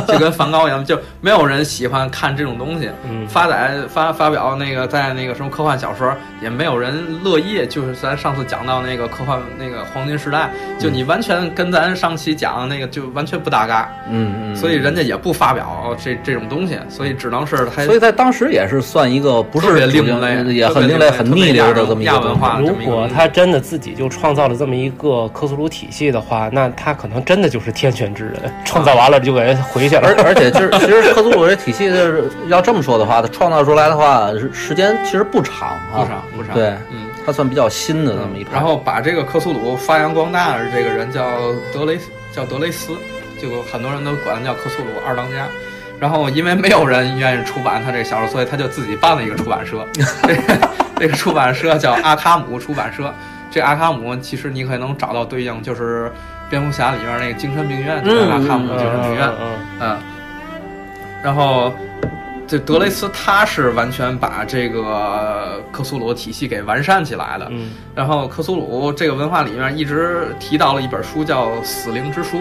[0.06, 2.90] 就就跟梵高一样，就没有人喜欢看这种东西。
[3.08, 3.26] 嗯。
[3.28, 7.66] 发在发发表那个在那个什么科幻小说，也没有人乐意。
[7.66, 30.02] 就是咱上次讲到那个科幻那个黄金时代，就你完全跟咱上期讲的那个就完全不搭嘎，嗯嗯，所以人家也不发表这这种东西，所以只能是他所以在当时也是算一个不是特别另类也很另类、很逆流的这么一个亚文化如果他真的自己就创造了这么一个克苏鲁体系的话，那他可能真的就是天选之人，创造完了就给回去了。
[30.08, 37.06] 而而且就是，其实克苏鲁这体系就是要这么说的话，它创造出来的话，时时间其实不长啊，不长不长对，嗯。
[37.24, 38.54] 它算比较新的那么一派。
[38.54, 41.22] 然后把这个克苏鲁发扬光大的这个人叫
[41.72, 42.96] 德雷斯，叫德雷斯，
[43.40, 45.46] 就很多人都管他叫克苏鲁二当家。
[46.00, 49.86] 然后因为没有人愿意出版他这个小说，所以他就自己办了一个出版社。
[50.26, 53.14] 这个这个出版社叫阿卡姆出版社。
[53.52, 56.10] 这阿卡姆其实你可能找到对应，就是
[56.48, 59.28] 蝙蝠侠里面那个精神病院，就是阿卡姆精神病院。
[59.38, 59.98] 嗯嗯，
[61.22, 61.72] 然后
[62.48, 67.46] 这德雷斯他是完全把这个克苏鲁体系给完善起来的。
[67.50, 72.38] 嗯然后克苏鲁这个文化里面一直提到了一本书叫《死灵之书》，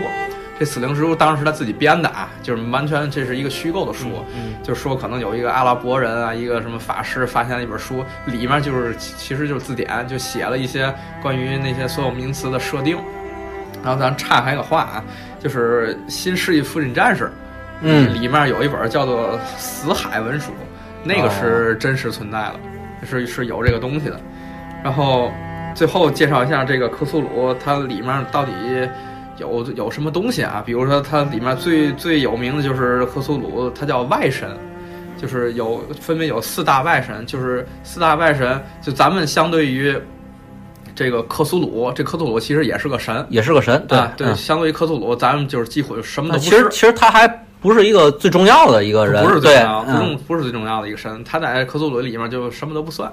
[0.61, 12.95] 这死灵之书当然是他自己编的啊，就是完全这是一个虚构的书，嗯就说可能有一个阿拉伯人啊，一个什么法师发现了一本书，里面就是其实就是字典，就写了一些关于那些所有名词的设定。
[13.83, 15.03] 然后咱岔开个话啊，
[15.39, 17.23] 就是《新世纪福音战士》，
[17.81, 20.51] 嗯里面有一本叫做《死海文书》，
[21.03, 24.21] 那个是真实存在的，是是有这个东西的。
[24.83, 25.31] 然后
[25.73, 28.51] 最后介绍一下这个克苏鲁，它里面到底
[29.41, 30.63] 有有什么东西啊？
[30.65, 34.49] 比如说它里面最最有名的就是克苏鲁，它叫外神。
[35.17, 39.95] 就是有分别有四大外神，就是四大外神，就咱们相对于
[40.95, 46.69] 这个克苏鲁，这克苏鲁其实也是个神，也是个神，对啊，对，嗯相对于克苏鲁，咱们就是几乎什么都不是其实是。
[46.69, 47.27] 其实他还
[47.61, 49.85] 不是一个最重要的一个人，不是最重要，
[50.25, 53.11] 不是最重要的一个神，他在克苏鲁里面就什么都不算。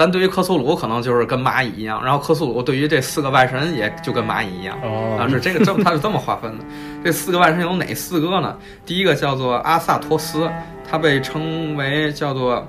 [0.00, 4.74] 咱对于克苏鲁可能就是跟蚂蚁一样，然后克苏鲁对于这四个外神也就跟蚂蚁一样。
[4.82, 6.64] 哦啊，是这个这么他是这么划分的。
[7.04, 8.56] 这四个外神有哪四个呢？
[8.86, 10.50] 第一个叫做阿萨托斯，
[10.90, 12.66] 他被称为叫做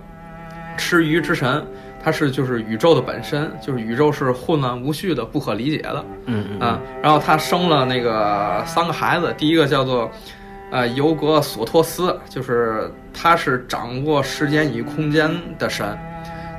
[0.77, 1.65] 吃鱼之神，
[2.03, 6.05] 他是就是宇宙的本身，就是宇宙是混乱无序的、不可理解的。
[6.25, 10.11] 嗯嗯啊，然后他生了那个三个孩子，第一个叫做
[10.69, 15.97] 呃尤格索托斯，就是他是掌握时间与空间的神，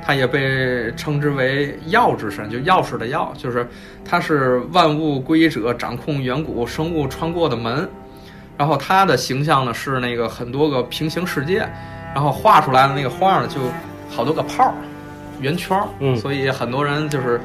[0.05, 3.65] 他也被称之为钥之神，就钥匙的钥，就是
[4.03, 7.87] 它是万物归一者，掌控远古生物穿过的门。
[8.55, 11.67] 然后它的形象呢是那个很多个平行世界，
[12.13, 13.59] 然后画出来的那个画呢就
[14.15, 14.73] 好多个泡儿、
[15.39, 17.41] 圆圈儿，嗯所以很多人就是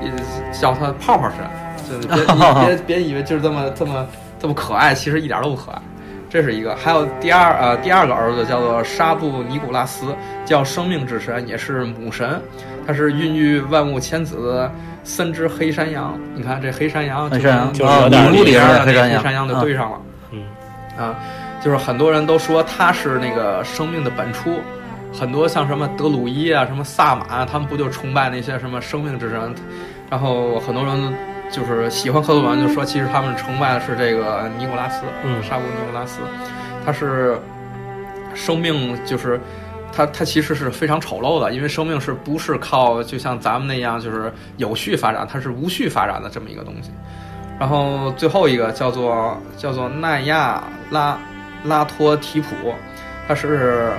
[0.00, 0.08] 呃
[0.52, 2.24] 叫它泡泡神，就别
[2.66, 4.06] 别别以为就是这么这么
[4.38, 5.82] 这么可爱，其实一点都不可爱。
[6.32, 10.16] 这是一个，还有第二呃第二个儿子叫做沙布尼古拉斯，
[10.46, 12.40] 叫生命之神，也是母神，
[12.86, 14.72] 他是孕育万物千子的
[15.04, 16.18] 三只黑山羊。
[16.34, 20.00] 你看这黑山羊就黑山羊就是母鹿里边的黑山羊黑山羊就对上了。
[20.30, 20.42] 嗯
[20.98, 21.14] 啊，
[21.62, 24.58] 就是很多人都说他是那个生命的本初，
[25.12, 29.54] 很多像什么德鲁伊啊、什么萨满，他们不就崇拜那些什么生命之神？
[30.08, 31.14] 然后很多人
[31.52, 36.20] 就是喜欢克苏鲁人，就说其实他们崇拜的是这个尼古拉斯，嗯沙布尼古拉斯，
[36.84, 37.38] 他是
[38.34, 39.38] 生命，就是
[39.92, 46.90] 他他其实是非常丑陋的，因为生命是不是靠就像咱们那样就是有序发展，它是无序发展的这么一个东西。
[47.60, 51.18] 然后最后一个叫做叫做奈亚拉
[51.64, 52.48] 拉托提普，
[53.28, 53.92] 他是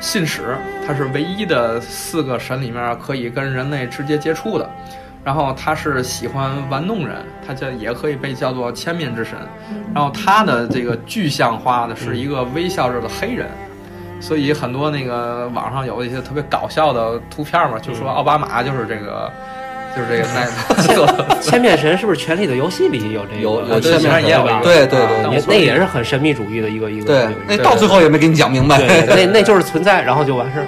[0.00, 0.56] 信使，
[0.86, 4.68] 他是唯一的四个神里面可以跟人类直接接触的。
[5.24, 7.16] 然后他是喜欢玩弄人，
[7.46, 9.38] 他叫也可以被叫做千面之神。
[9.94, 13.48] 然后他的这个具象化的是一个微笑着的黑人，
[14.20, 19.32] 所以很多那个网上有一些特别搞笑的图片嘛，就说奥巴马就是这个，
[19.96, 20.26] 就是这个
[21.28, 23.40] 那千面神是不是《权力的游戏》里有这个？
[23.40, 27.06] 有有对千面神也有一个对对对那也是很神秘主义的一个一个。
[27.06, 28.76] 对，那到最后也没给你讲明白。
[28.78, 30.66] 对，对那那就是存在，然后就完事儿。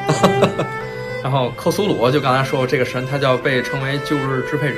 [1.27, 4.77] 然后克苏鲁就刚才说过，这个神他叫被称为旧日支配者，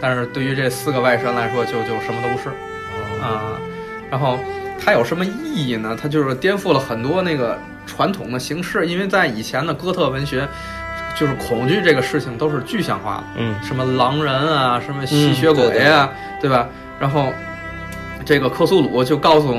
[0.00, 2.48] 但是对于这四个外神来说就，就什么都不是
[3.22, 3.56] 啊。
[4.10, 4.36] 然后
[4.84, 5.96] 它有什么意义呢？
[5.96, 7.56] 它就是颠覆了很多那个
[7.86, 10.44] 传统的形式，因为在以前的哥特文学，
[11.14, 16.10] 就是恐惧这个事情都是具象化的，嗯什么狼人啊，什么吸血鬼啊，
[16.40, 16.68] 对吧？
[16.98, 17.32] 然后
[18.24, 19.56] 这个克苏鲁就告诉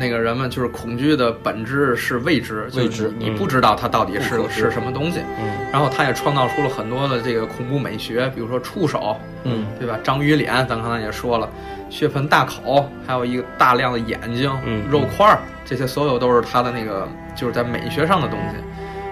[0.00, 5.20] 那个人们，就是恐惧的本质是未知，就是未知你你不知道它到底是是什么东西。
[5.38, 9.96] 嗯然后他也创造出了很多的这个恐怖美学，比如说触手，嗯，对吧？
[10.02, 11.48] 章鱼脸，咱刚才也说了，
[11.88, 18.56] 血盆大口，还有一个大量的眼睛、嗯肉块儿，这些所有都是他的那个就是在美学上的东西。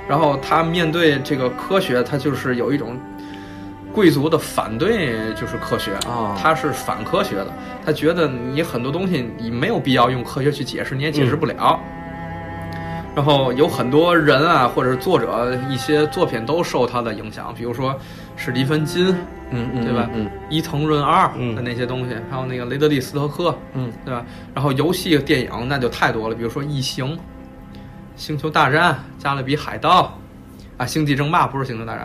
[0.08, 2.98] 然后他面对这个科学，他就是有一种
[3.92, 6.36] 贵族的反对，就是科学啊。
[6.40, 7.52] 他是反科学的，
[7.84, 11.80] 他觉得你很多东西你没有必要用科学去解释，你也解释不了。
[13.14, 17.98] 然后有很多人啊，或者是作者一些作品都受他的影响，比如说
[18.36, 19.08] 史蒂芬金，
[19.50, 20.08] 嗯嗯，对吧？
[20.14, 21.56] 嗯伊藤润二嗯。
[21.56, 24.24] 的那些东西，还有那个雷德利·斯特克，嗯，对吧？
[24.54, 27.06] 然后游戏、电影那就太多了，比如说《异形》
[28.14, 30.02] 《星球大战》《加勒比海盗》
[30.80, 32.04] 啊，《星际争霸》不是《星球大战》，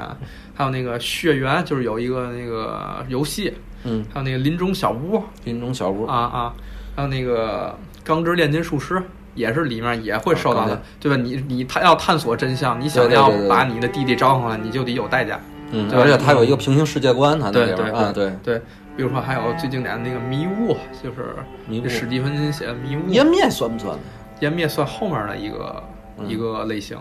[0.53, 6.05] 还有那个《血缘》，就是有一个那个游戏，嗯，还有那个《林中小屋》林中小屋。
[6.05, 6.53] 啊啊，
[6.95, 8.95] 还有那个《钢之炼金术师》。
[9.35, 11.17] 也是里面也会受到的啊，对吧？
[11.17, 15.39] 你你他要探索真相，你想要把你的弟弟招回来，你就得有代价。
[15.71, 18.61] 嗯，对而且它有一个平行世界观，它那对对里边啊，对，对，
[18.95, 21.33] 比如说还有最经典的那个《迷雾》，就是
[21.67, 21.89] 迷雾。
[21.89, 23.97] 史蒂芬金写的《迷雾》，湮灭算不算？
[24.39, 25.83] 湮灭算后面的一个、
[26.19, 26.29] 嗯。
[26.29, 26.95] 一个类型，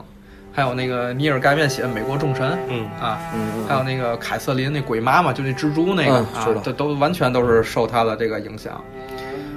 [0.53, 8.83] 还有那个尼尔盖面写的《美国众神》嗯啊，嗯，还有那个凯瑟琳那鬼妈妈，就那蜘蛛那个、嗯啊，这都完全都是受他的这个影响。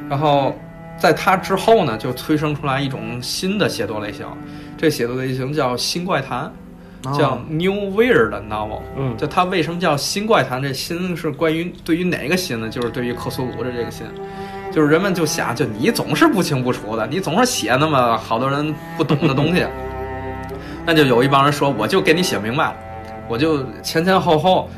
[0.09, 0.55] 然后
[0.97, 4.25] 在他之后呢，就催生出来一种新的写作类型，
[4.77, 6.49] 这写作类型叫新怪谈，
[7.17, 8.81] 叫 New Weird Novel。
[8.95, 10.61] 嗯就它为什么叫新怪谈？
[10.61, 12.69] 这新是关于对于哪个新呢？
[12.69, 14.05] 就是对于克苏鲁的这个新，
[14.71, 19.65] 就是人们就想，就你总是不清不楚的，你总是写那么好多人不懂的东西，
[20.85, 22.75] 那就有一帮人说，我就给你写明白了，
[23.27, 24.69] 我就前前后后。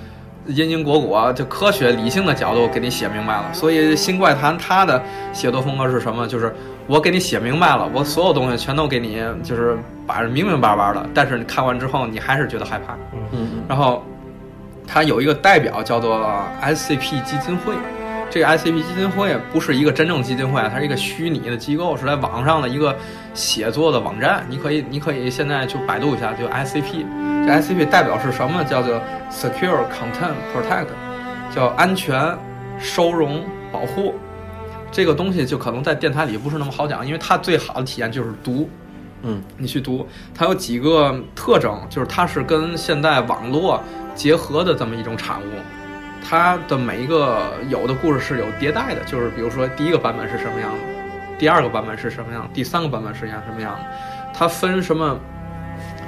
[0.49, 3.49] 因因果果，就科学理性的角度给你写明白了。
[3.51, 5.03] 所以新怪谈它的
[5.33, 6.25] 写作风格是什么？
[6.25, 6.55] 就是
[6.87, 9.77] 我给你写明白了，我所有东西全都给你就是
[10.07, 11.05] 摆得明明白白的。
[11.13, 12.93] 但是你看完之后，你还是觉得害怕。
[13.33, 14.01] 嗯然后
[14.87, 16.25] 它有一个代表叫做
[16.63, 17.73] SCP 基金会，
[18.37, 22.95] 这个 ICP 基金会不是一个真正基金会，它是一个虚拟的机构，是在网上的一个
[23.33, 24.45] 写作的网站。
[24.47, 27.03] 你可以，你可以现在就百度一下，就 ICP。
[27.47, 28.63] 这 ICP 代表是什么？
[28.63, 30.85] 叫做 Secure Content Protect，
[31.51, 32.37] 叫安全、
[32.77, 34.13] 收容、保护。
[34.91, 38.69] 这个东西就可能在电台里不是那么好讲，因为它最好的体验就是读。
[39.23, 43.81] 嗯，你去读，它有几个特征，就是它是跟现代网络
[44.13, 45.45] 结合的这么一种产物。
[46.29, 50.79] 它的每一个有的故事是有迭代的，就是比如说第一个版本是什么样的，
[51.39, 53.85] 第二个版本是什么样，第三个版本是样什么样的，
[54.33, 55.17] 它分什么？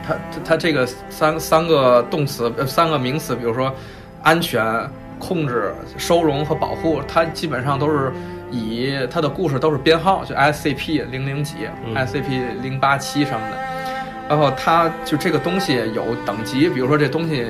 [0.06, 3.74] 它它它这个三三个动词呃三个名词，比如说
[4.22, 4.62] 安全、
[5.20, 8.12] 控制、收容和保护，它基本上都是
[8.52, 11.56] 以它的故事都是编号，就 SCP 零零几、
[11.96, 13.58] SCP 零八七什么的。
[14.28, 17.48] 然后它就这个东西有等级，比如说这东西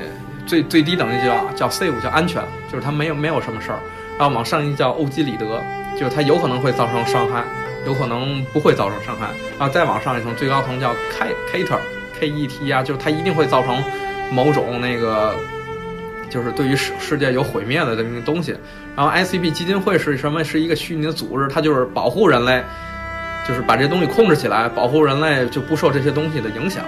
[0.50, 3.78] 最最低等级叫叫 safe，叫安全，就是它没有没有什么事儿。
[4.18, 5.46] 然后往上一叫欧几里得，
[5.96, 7.44] 就是它有可能会造成伤害，
[7.86, 9.28] 有可能不会造成伤害。
[9.56, 11.78] 然后再往上一层，最高层叫 K Keter
[12.18, 13.80] K E T 啊，就是它一定会造成
[14.32, 15.36] 某种那个，
[16.28, 18.56] 就是对于世世界有毁灭的这么一个东西。
[18.96, 20.42] 然后 ICB 基金会是什么？
[20.42, 22.60] 是一个虚拟的组织，它就是保护人类，
[23.46, 26.84] 就是把这东西控制起来，保护人类就不受这些东西的影响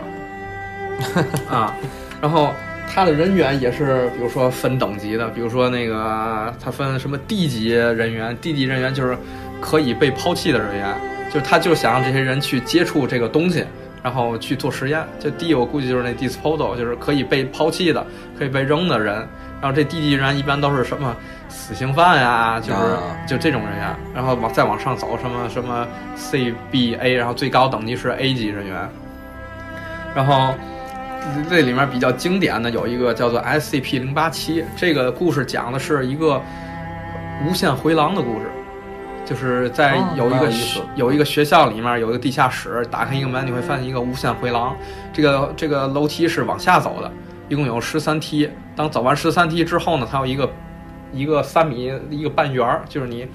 [1.49, 1.73] 啊。
[2.21, 2.53] 然后
[2.95, 9.17] 它的人员也是，比如说分等级的，比如说那个它分什么 D 级人员，D 级人员就是
[9.61, 10.95] 可以被抛弃的人员，
[11.33, 13.65] 就是他就想让这些人去接触这个东西。
[14.03, 18.05] 然后去做实验，就 D 我估计就是那 disposal，就是可以被抛弃的、
[18.37, 19.15] 可以被扔的人。
[19.61, 21.17] 然后这 D 级人员一般都是什么
[21.49, 23.95] 死刑犯呀，就是、啊就这种人员。
[24.13, 25.87] 然后往再往上走，什么什么
[26.17, 28.77] C、B、A，然后最高等级是 A 级人员。
[30.17, 30.53] 然后
[31.49, 36.41] 这里面比较经典的有一个叫做 SCP 零八七，这个故事讲的是一个
[37.47, 38.47] 无限回廊的故事。
[39.25, 40.53] 就是在哦有一个蛮
[40.97, 44.77] 有一个学校里面有一个地下室，打开一个门，你会发现一个无限回廊。
[45.13, 47.11] 这个这个楼梯是往下走的，
[47.49, 48.51] 一共有十三梯。
[48.75, 50.51] 当走完十三梯之后呢，它有一个
[51.13, 53.27] 一个三米一个半圆儿，就是你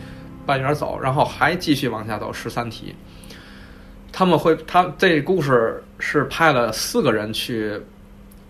[0.45, 2.93] 半圆儿走，然后还继续往下走十三梯。
[4.11, 7.79] 他们会，他这故事是派了四个人去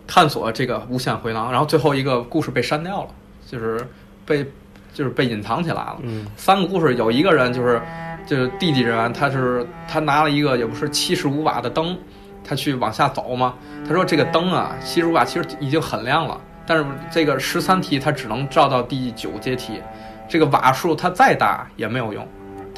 [0.06, 3.10] 探索这个无限回廊，然后最后一个故事被删掉了，
[3.46, 3.86] 就是
[4.26, 4.46] 被
[4.94, 5.98] 就是被隐藏起来了。
[6.04, 7.82] 嗯三个故事有一个人就是
[8.26, 11.98] 就是地级人员，他是他拿了一个也不是七十五瓦的灯，
[12.44, 13.56] 他去往下走嘛。
[13.88, 19.82] 他说这个灯啊，七十五瓦其实已经很亮了，但是这个十三梯它只能照到第九阶梯，
[20.28, 22.28] 这个瓦数它再大也没有用，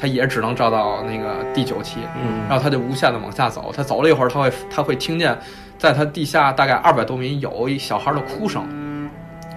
[0.00, 2.00] 它也只能照到那个第九期。
[2.16, 5.38] 嗯然后他就无限的往下走，他走了一会儿，他会他会听见，
[5.78, 8.66] 在他地下大概二百多米有一小孩的哭声，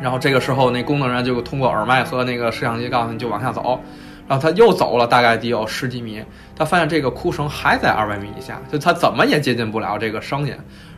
[0.02, 3.80] 然后这个时候那工作人员就通过耳麦和那个摄像机告诉你就往下走，
[4.28, 6.24] 然后他又走了大概得有十几米，
[6.56, 10.54] 他发现这个哭声还在二百米以下，就他怎么也接近不了这个声音。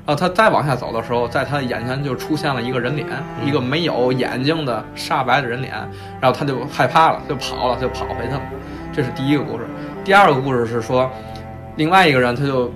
[0.06, 3.08] 然后他再往下走的时候，在他的眼前就出现了一个人脸，
[3.43, 5.74] 一个没有眼睛的煞白的人脸，
[6.22, 8.41] 然后他就害怕了，就跑了，就跑回去了。
[8.96, 9.66] 这是第一个故事。
[10.06, 11.12] 第二个故事是说，
[11.76, 12.72] 另外一个人他就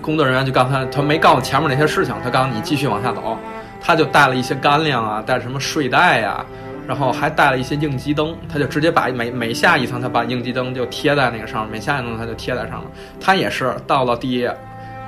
[0.00, 3.36] 工作人员就刚才他没告诉前面那些事情，他告诉你继续往下走，
[3.80, 6.46] 他就带了一些干粮啊，带什么睡袋呀、
[6.86, 12.88] 然后还带了一些应急灯，他就直接把每每下一层，他把应急灯就贴在那个上面，每下一层他就贴在上面。
[13.20, 14.38] 他也是到了第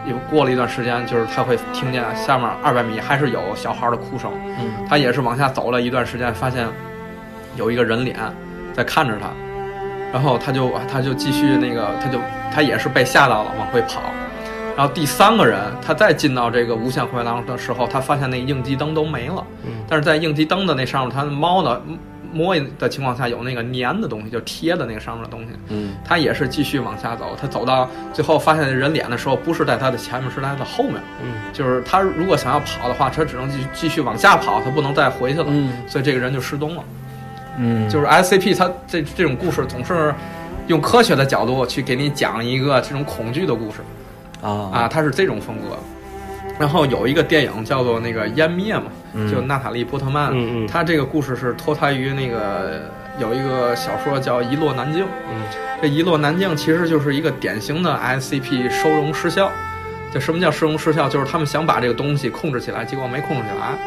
[0.05, 6.67] 有过了一段时间，就是他会听见下面二百米还是有小孩的哭声，嗯他也是往下走了一段时间，发现
[7.55, 8.17] 有一个人脸
[8.75, 9.29] 在看着他，
[10.13, 12.19] 然后他就他就继续那个，他就
[12.53, 14.01] 他也是被吓到了，往回跑。
[14.77, 19.45] 然后第三个人，他再进到这个无限回廊的时候，他发现那应急灯都没了。
[19.67, 21.83] 嗯但是在应急灯的那上面，他猫的
[22.33, 25.49] 摸的情况下有那个粘的东西，就贴的那个上面的东西。
[25.71, 30.95] 嗯他也是继续往下走，他走到最后发现人脸的时候，不是在他的前面，是在他的后面。
[31.25, 35.47] 嗯就是他如果想要跑的话，他只能继续继续往下跑，他不能再回去了。
[35.49, 36.85] 嗯所以这个人就失踪了。
[37.59, 40.15] 嗯，就是 SCP 它这这种故事总是
[40.69, 43.79] 用科学的角度去给你讲一个这种恐惧的故事
[44.41, 45.77] 啊啊，它是这种风格。
[46.59, 52.83] 然后有一个电影叫做那个《湮灭》嘛，嗯就娜塔莉波特曼，嗯嗯她这个故事是脱胎于那个
[53.21, 55.05] 有一个小说叫《遗落难境》。
[55.33, 55.43] 嗯
[55.81, 59.49] 这一落南京其实就是一个典型的 SCP 收容失效。
[60.13, 61.09] 就什么叫收容失效？
[61.09, 63.79] 就是他们想把这个东西控制起来，结果没控制起来。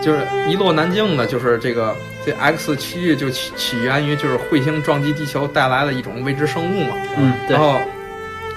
[0.00, 6.96] 就是一落难境呢，就是这个这 X 区域就起起源于就是彗星撞击地球带来的一种未知生物嘛。
[7.16, 7.80] 嗯，对然，后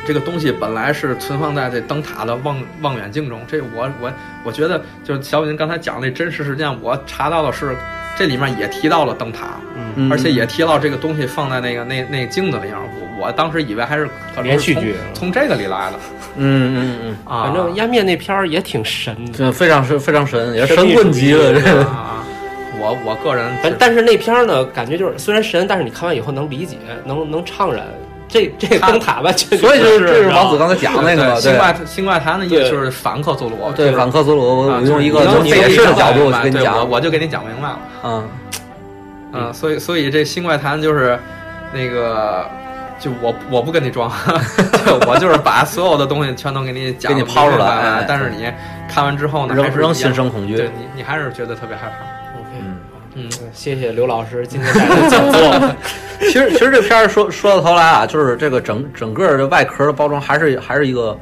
[0.05, 3.41] 这个东西本来是存放在这灯塔的望望远镜中。
[3.47, 4.11] 这我我
[4.43, 7.75] 我觉得就是小伟您刚才讲那真实事件，我查到的是
[8.17, 9.59] 这里面也提到了灯塔，
[9.95, 12.73] 嗯而且也提到这个东西放在那个那那镜子里面。
[12.75, 14.05] 我我当时以为还是
[14.35, 15.99] 可能是从连续剧从这个里来的
[16.35, 17.43] 嗯嗯嗯，啊。
[17.43, 21.83] 反正湮灭那片儿也挺神的，这非常神，非常神，也是神棍级的，这个。
[21.85, 22.23] 啊，
[22.79, 27.85] 我我个人但但是那片儿呢，感觉就是虽然神，但是你看完以后能理解，能能怅然。
[28.27, 37.79] 这这灯塔吧，所以就是这是王子刚刚才讲那个新对怪新怪谈的意思就是反克苏鲁，对，就是反克苏鲁，我用一个解释的角度我去跟你讲，我就给你讲明白了。
[38.03, 38.29] 嗯
[39.33, 41.17] 嗯，所以所以这新怪谈就是
[41.73, 42.45] 那个，
[42.99, 44.11] 就我我不跟你装，
[44.85, 48.51] 就我就是把所有的东西全都给你讲给你抛出来但是你
[48.89, 52.16] 看完之后呢，仍仍还是一样心生恐惧对你你还是觉得特别害怕。
[53.19, 55.75] 嗯，谢谢刘老师今天带来的讲座。
[56.21, 61.17] 其实其实这片儿说说到头来啊，就是这个整整个的外壳的包装还是还是一个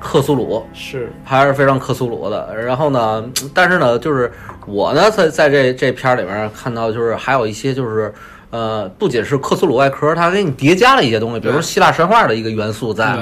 [0.00, 2.56] 克苏鲁，是，还是非常克苏鲁的。
[2.56, 3.22] 然后呢，
[3.52, 4.32] 但是呢，就是
[4.66, 8.10] 我呢在在这这片儿里面看到，就是还有一些就是。
[8.54, 13.12] 呃，不仅是克苏鲁外壳，它给你叠加了一些东西，比如说希腊神话的一个元素在。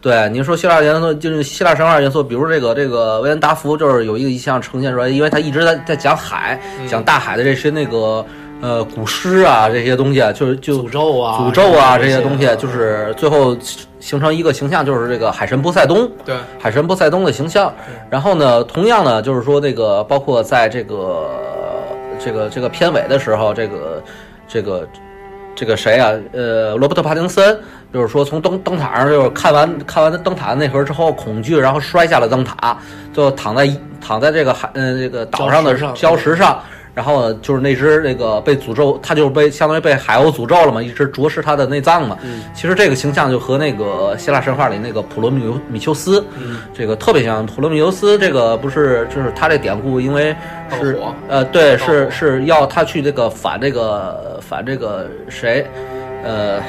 [0.00, 6.58] 对，您说希腊元素就是希腊神话元素，比如这个这个维恩达福就是有一个意象呈现出来，因为他一直在在讲海，
[6.88, 8.24] 讲大海的这些那个
[8.62, 13.54] 呃古诗啊这些东西啊，就是就诅咒啊，诅咒啊这这些东西，就是最后
[13.98, 17.70] 形成一个形象，就是这个海神波塞冬，对，海神波塞冬的形象。
[18.08, 21.28] 然后呢，同样呢，就是说这个包括在这个
[22.18, 24.02] 这个这个片尾的时候，这个
[24.52, 24.88] 这个
[25.54, 26.10] 这个谁啊？
[26.32, 27.56] 呃，罗伯特·帕丁森，
[27.94, 32.76] 就是说从灯灯塔上就是看完看完灯塔那盒之后，恐惧，然后摔下了灯塔，
[33.12, 33.70] 就躺在
[34.00, 36.60] 躺在这个海呃这个岛上的礁石上礁石上。
[36.94, 42.18] 然后，就是那只那个被诅咒，它就是被相当于被海鸥诅咒了嘛，一直啄食它的内脏嘛。
[42.22, 47.46] 嗯其实这个形象就和那个希腊神话里那个普罗米修米修斯，嗯这个特别像。
[47.46, 50.34] 普罗米修斯这个不是就是他这典故，因为
[50.78, 55.66] 是呃对是是要他去这个反这个反这个谁，
[56.22, 56.60] 呃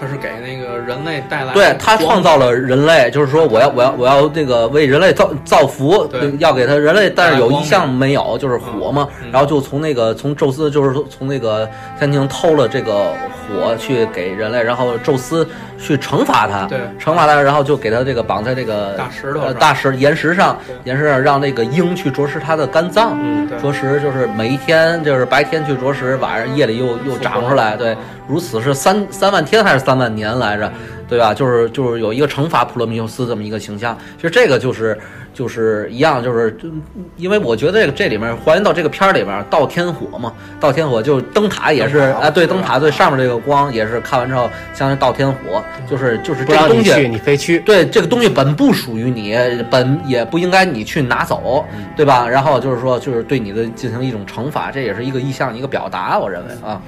[0.00, 9.06] 它是给那个人类带来对他创造了人类，就是说我要我要我要这个为人类造造福对，要给他人类，但是有一项没有，就是火嘛。
[9.22, 13.12] 嗯然后就从那个从宙斯就是说从那个天庭偷了这个
[13.46, 15.46] 火去给人类，然后宙斯
[15.78, 23.16] 去惩罚他，对惩罚他，然后就给他这个绑在这个大石头呃大石岩石上，岩石上让那个鹰去啄食他的肝脏。
[23.22, 27.96] 嗯啄食就是每一天就是白天去啄食，晚上夜里又又长出来，对，
[28.26, 30.72] 如此是三三万天还是三万年来着，
[31.08, 31.32] 对吧？
[31.34, 34.98] 就是就是有一个惩罚普罗米修斯这么一个形象，其实这个就是
[35.32, 36.68] 就是一样，就是就
[37.16, 47.58] 因为我觉得这个这里面还原到这个片儿里面，盗天火嘛，盗天火就灯塔也是啊，对，灯塔对上面这个光也是看完之后相当于盗天火，就是就是这个东西你非去。
[47.60, 49.36] 对这个东西本不属于你，
[49.70, 51.64] 本也不应该你去拿走，
[51.96, 52.28] 对吧？
[52.28, 56.80] 然后就是说，就是对你的进行一种惩罚，这也是一个意向，一个表达，我认为啊。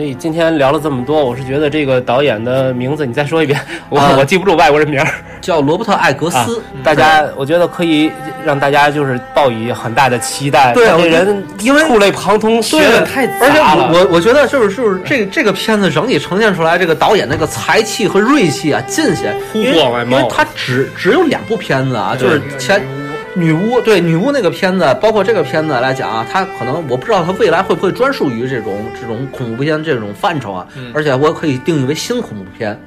[0.00, 5.06] 所以今天聊了这么多，我是觉得这个导演的名字你再说一遍，我、啊我记不住外国人名儿
[5.42, 6.62] 叫罗伯特·艾格啊斯，。
[6.82, 8.10] 大家我觉得可以
[8.42, 10.72] 让大家就是抱以很大的期待。
[10.72, 13.90] 对这人因为触类旁通，学问太而且杂了。
[13.92, 22.82] 我我我觉得就是就是这个这个片子整体呈现出来，这个导演那个才气和锐气啊，尽显，呼因为因为他只只有两部片子啊，就是那个前
[23.34, 32.78] 女巫对女巫那个片子，包括这个片子来讲啊，它可能我不知道它未来会不会专属于这种这种恐怖片这种范畴啊，嗯而且我可以定义为新恐怖片。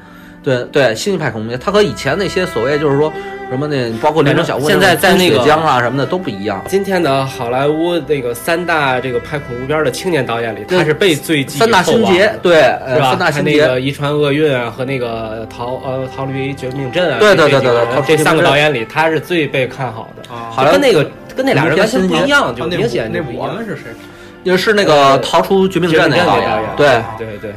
[0.44, 3.12] 对对，新一派恐怖片，它和以前那些所谓就是说
[3.50, 6.64] 什么那，包括《林中小屋》现在在那个血浆啊什么的都不一样。
[6.68, 13.10] 今天的好莱坞那个三大这个拍恐怖片的青年导演里，他是被最三大厚心结，对，呃是吧？
[13.12, 20.34] 三大心他那个，《遗传厄运》啊和那个逃呃逃离绝命镇啊，对对对对对这三个导演里，他是最被看好的。
[20.34, 23.48] 啊，好莱坞就跟那个跟那俩人完全不一样，就明显那就不一样。
[23.48, 23.84] 我们是谁？
[24.44, 26.88] 也是那个逃出绝命镇那个导导演，对。
[27.18, 27.56] 对对，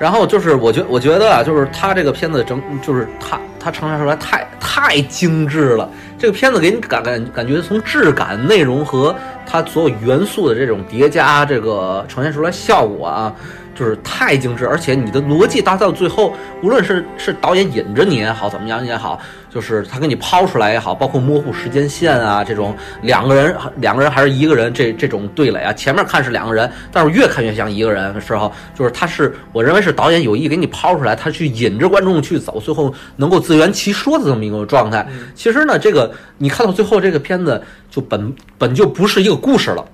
[0.00, 5.86] 然后就是我觉我觉得啊，就是他这个片子整就是他他呈现出来太太精致了。
[6.18, 9.14] 这个片子给你感感感觉从质感、内容和
[9.46, 13.34] 它所有元素的这种叠加，这个呈现出来效果啊，
[13.74, 19.18] 就是太精致，而且你的逻辑达到最后，无论是是导演引着你也好，怎么样也好，
[19.48, 35.06] 就是他给你抛出来也好，包括模糊时间线啊，这种两个人两个人还是一个人这这种对垒啊，前面看是两个人，但是越看越像一个人的时候，就是他是我认为是导演有意给你抛出来，他去引着观众去走，最后能够自圆其说的这么一个状态。
[35.34, 39.84] 其实呢，这个你看到最后这个片子就本本就不是一个故事了。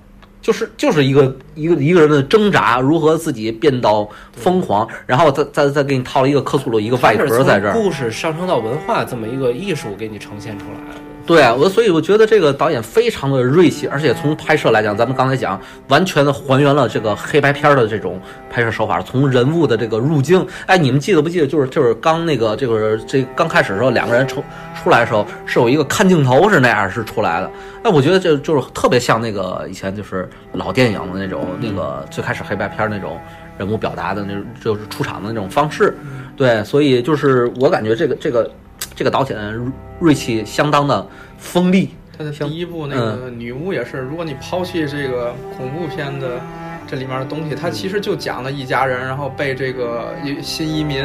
[0.47, 10.86] 就是就是一个一个一个人的挣扎，如何自己变到疯狂，然后再再再给你套了一个克苏鲁一个外壳在这儿，故事上升到文化这么一个艺术给你呈现出来。
[11.27, 15.59] 对，我所以我觉得这个导演非常的锐气，而且从拍摄来讲，咱们刚才讲，
[15.89, 18.17] 完全的还原了这个黑白片的这种
[18.49, 21.45] 拍摄手法，从人物的这个入境，哎，你们记得不记得？
[21.45, 24.41] 就是就是刚那个这个这刚开始的时候，两个人出
[24.81, 27.51] 出来的时候，是有一个看镜头是那样是出来的。
[27.83, 33.19] 哎，我觉得这就是特别像那个以前就是老电影的那种那个最开始黑白片那种
[33.57, 35.93] 人物表达的那种就是出场的那种方式。
[36.37, 38.49] 对，所以就是我感觉这个这个。
[38.95, 41.07] 这个导演锐气相当的
[41.37, 41.89] 锋利。
[42.17, 46.41] 他的第一部那个女巫也是，如果你抛弃这个恐怖片的
[46.87, 51.03] 这里面的东西，它其实就讲了一家人，然后被这个新移民，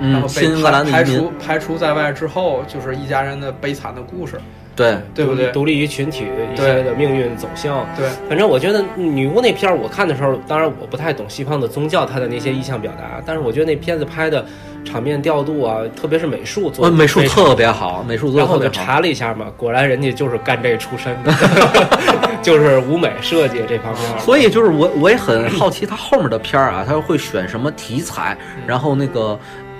[0.00, 0.48] 然后被
[0.90, 4.40] 排除排除在外之后，就是一家人的悲惨的故事。
[4.74, 5.52] 对，对不对？
[5.52, 7.86] 独立于群体一些的命运走向。
[7.96, 14.44] 对，反正我觉得女巫那片儿，我看的时候，当然我不太懂西方的宗教，它的那些意象表达，但是我觉得那片子拍的。
[14.88, 18.38] 场面调度啊，特别是美术做，美术特别好，美术做。
[18.38, 21.32] 然后我就查了一下嘛，果然人家就是干这出身的，
[22.42, 24.18] 就是舞美设计这方面。
[24.20, 28.36] 所以就是我我也很好奇他后面的片儿啊，他会选什么题材，
[28.66, 29.38] 然后那个。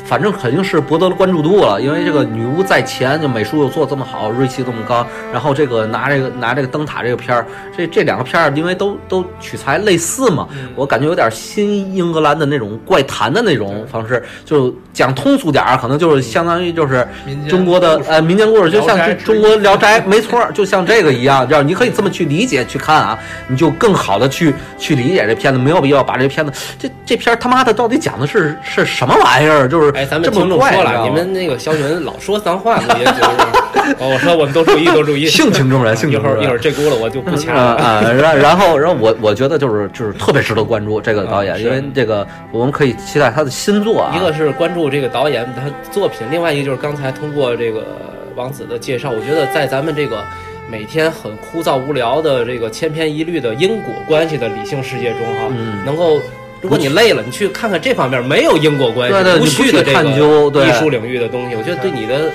[0.08, 7.44] 反正肯定是博得了关注度了，因为这个女巫在前，就美术又做这么好，锐气这么高，然后这个拿这个拿这个灯塔这个片儿，
[7.76, 17.06] 这这两个片儿因为都都取材类似嘛，我感觉有点新英格兰的那种怪谈的那种方式，就讲通俗点儿，可能就是相当于就是
[17.46, 29.92] 中国的呃民间故事，就像中国聊斋， 没错，就像这个一样，就是你可以这么去理解去看啊，你就更好的去去理解这片子，没有必要把这片子这这片儿他妈的到底讲的是是什么玩意儿，就是。
[29.98, 33.20] 哎，咱们听众说了，你们那个小云老说脏话，也就是
[33.98, 36.44] 哦，我说我们都注意，都注意，性情中人，性情中人。
[36.44, 38.00] 一会儿一会儿这轱辘我就不掐了啊。
[38.00, 44.14] 然 然后然后我我觉得就是就是特别值得关注这个导演，因为这个我们可以期待他的新作啊。
[44.14, 47.84] 一个是关注这个导演他作品，另外一个就是刚才通过这个
[48.36, 50.22] 王子的介绍，我觉得在咱们这个
[50.70, 55.52] 每天很枯燥无聊的这个千篇一律的因果关系的理性世界中哈，
[55.84, 56.20] 能够。
[56.60, 60.02] 如果你累了，你去看看这方面没有因果关系、无序的这个
[60.66, 62.30] 艺术领域的东西，我觉得对你的。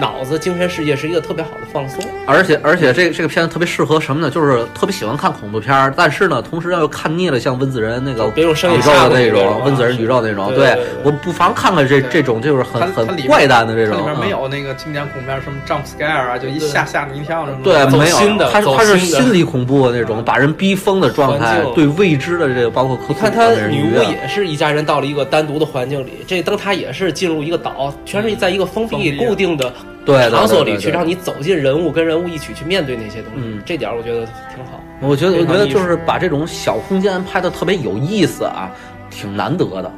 [0.00, 4.30] 脑子精神世界是一个特别好的放松，而且而且这这个片子特别适合什么呢？
[4.30, 13.98] 就是特别喜欢看恐怖片儿，但是呢，同时又看腻了像温子仁那个宇宙的那种温子仁宇宙那种，对我不妨看看这这种就是很很怪诞的这种。
[13.98, 17.58] 里面没有那个经典恐怖片什么 jump scare 啊，就一吓吓你一跳什么。
[17.64, 18.18] 对，没有，
[18.50, 22.98] 它它是心理恐怖的那种，把人逼疯的状态，对未知的这个包括。
[23.08, 29.72] 你看他女巫也是一家人到了一个单独的环境里，这灯塔也是进入一个岛，全是在一个封闭固定的。
[30.04, 33.40] 对场所里去，让你走进人物，跟人物一起去面对那些东西。
[33.44, 34.82] 嗯，这点我觉得挺好。
[35.00, 38.70] 我觉得，我觉得就是把这种小空间拍的特别有意思啊，
[39.10, 39.92] 挺难得的，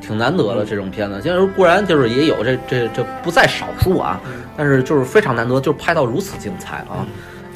[0.00, 1.20] 挺难得的这种片子。
[1.20, 4.20] 其实固然就是也有这这这不在少数啊，
[4.56, 7.04] 但是就是非常难得，就是拍到如此精彩啊。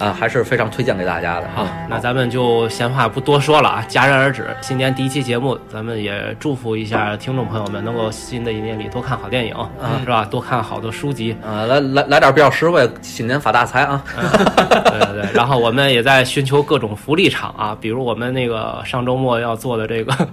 [0.01, 1.67] 啊，还是非常推荐给大家的哈。
[1.89, 4.49] 那咱们就闲话不多说了啊，戛然而止。
[4.63, 9.55] 新年第一期节目，咱们也祝福一下听众朋友们，能够新的一年里多看好电影，
[10.01, 10.25] 是吧？
[10.25, 14.03] 多看好多书籍啊，来来来点比较实惠，新年发大财啊！
[14.17, 15.31] 对对对。
[15.35, 20.13] 然后我们也在寻求各种福利场啊，比如我们那个上周末要做的这个《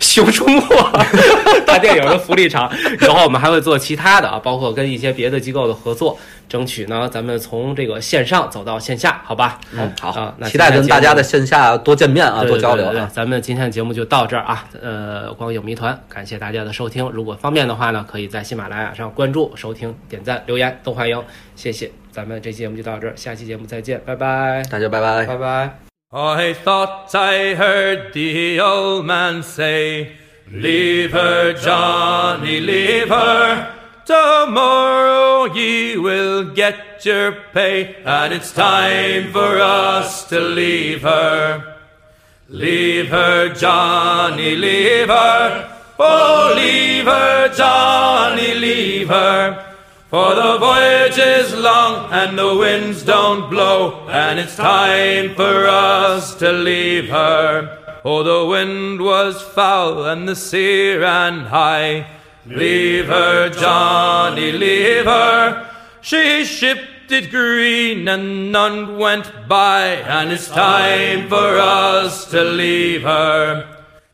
[0.00, 0.60] 熊出没》
[1.64, 6.18] 大电影的福利场，然后我们还会做其他的啊，包括跟一些别的机构的合作。
[6.48, 9.60] 争取呢，咱们从这个线上走到线下，好吧？
[9.72, 13.10] 嗯，好啊，那期待跟大家在线下多见面啊，多交流啊。
[13.12, 17.08] 咱们今天的节目就到这儿啊，呃，光影谜团，感谢大家的收听。
[17.10, 21.22] 如果方便的话呢，可以在喜马拉雅上关注、收听、点赞、留言都欢迎，
[21.56, 21.90] 谢谢。
[22.10, 25.78] 咱们这期节目就到这儿，下期节目再见，拜拜，大家拜拜，拜拜。
[26.10, 30.12] I thought I heard the old man say,
[30.48, 33.73] Leave her, Johnny, leave her.
[34.06, 41.78] Tomorrow ye will get your pay, and it's time for us to leave her.
[42.48, 45.80] Leave her, Johnny, leave her.
[45.98, 49.74] Oh, leave her, Johnny, leave her.
[50.10, 56.34] For the voyage is long and the winds don't blow, and it's time for us
[56.36, 57.78] to leave her.
[58.04, 62.06] Oh, the wind was foul and the sea ran high.
[62.46, 65.70] Leave her, Johnny, leave her.
[66.02, 73.02] She shipped it green and none went by, and it's time for us to leave
[73.02, 73.66] her.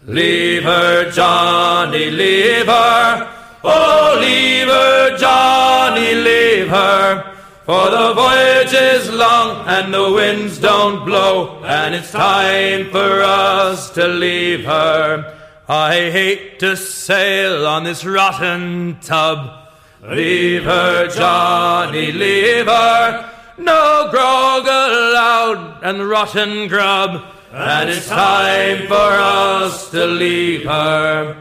[0.07, 3.37] Leave her, Johnny, leave her.
[3.65, 7.35] Oh, leave her, Johnny, leave her.
[7.67, 13.91] For the voyage is long and the winds don't blow, and it's time for us
[13.91, 15.40] to leave her.
[15.73, 19.69] I hate to sail on this rotten tub.
[20.03, 23.31] Leave her, Johnny, leave her.
[23.57, 27.23] No grog allowed and rotten grub,
[27.53, 31.41] and it's time for us to leave her.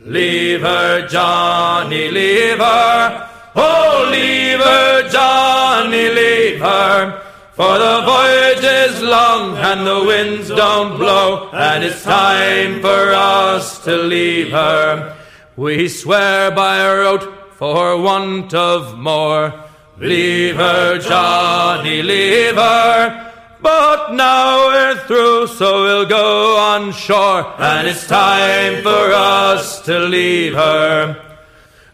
[0.00, 3.30] Leave her, Johnny, leave her.
[3.54, 7.21] Oh, leave her, Johnny, leave her.
[7.54, 13.78] For the voyage is long and the winds don't blow, and it's time for us
[13.84, 15.14] to leave her.
[15.54, 19.52] We swear by our oath for want of more.
[19.98, 23.32] Leave her, Johnny, leave her.
[23.60, 29.98] But now we're through, so we'll go on shore, and it's time for us to
[29.98, 31.22] leave her.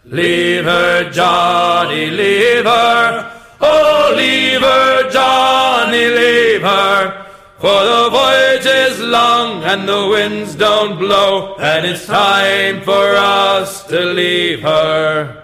[0.05, 3.38] Leave her, Johnny, leave her.
[3.60, 7.26] Oh, leave her, Johnny, leave her.
[7.59, 13.85] For the voyage is long and the winds don't blow, and it's time for us
[13.86, 15.38] to leave her.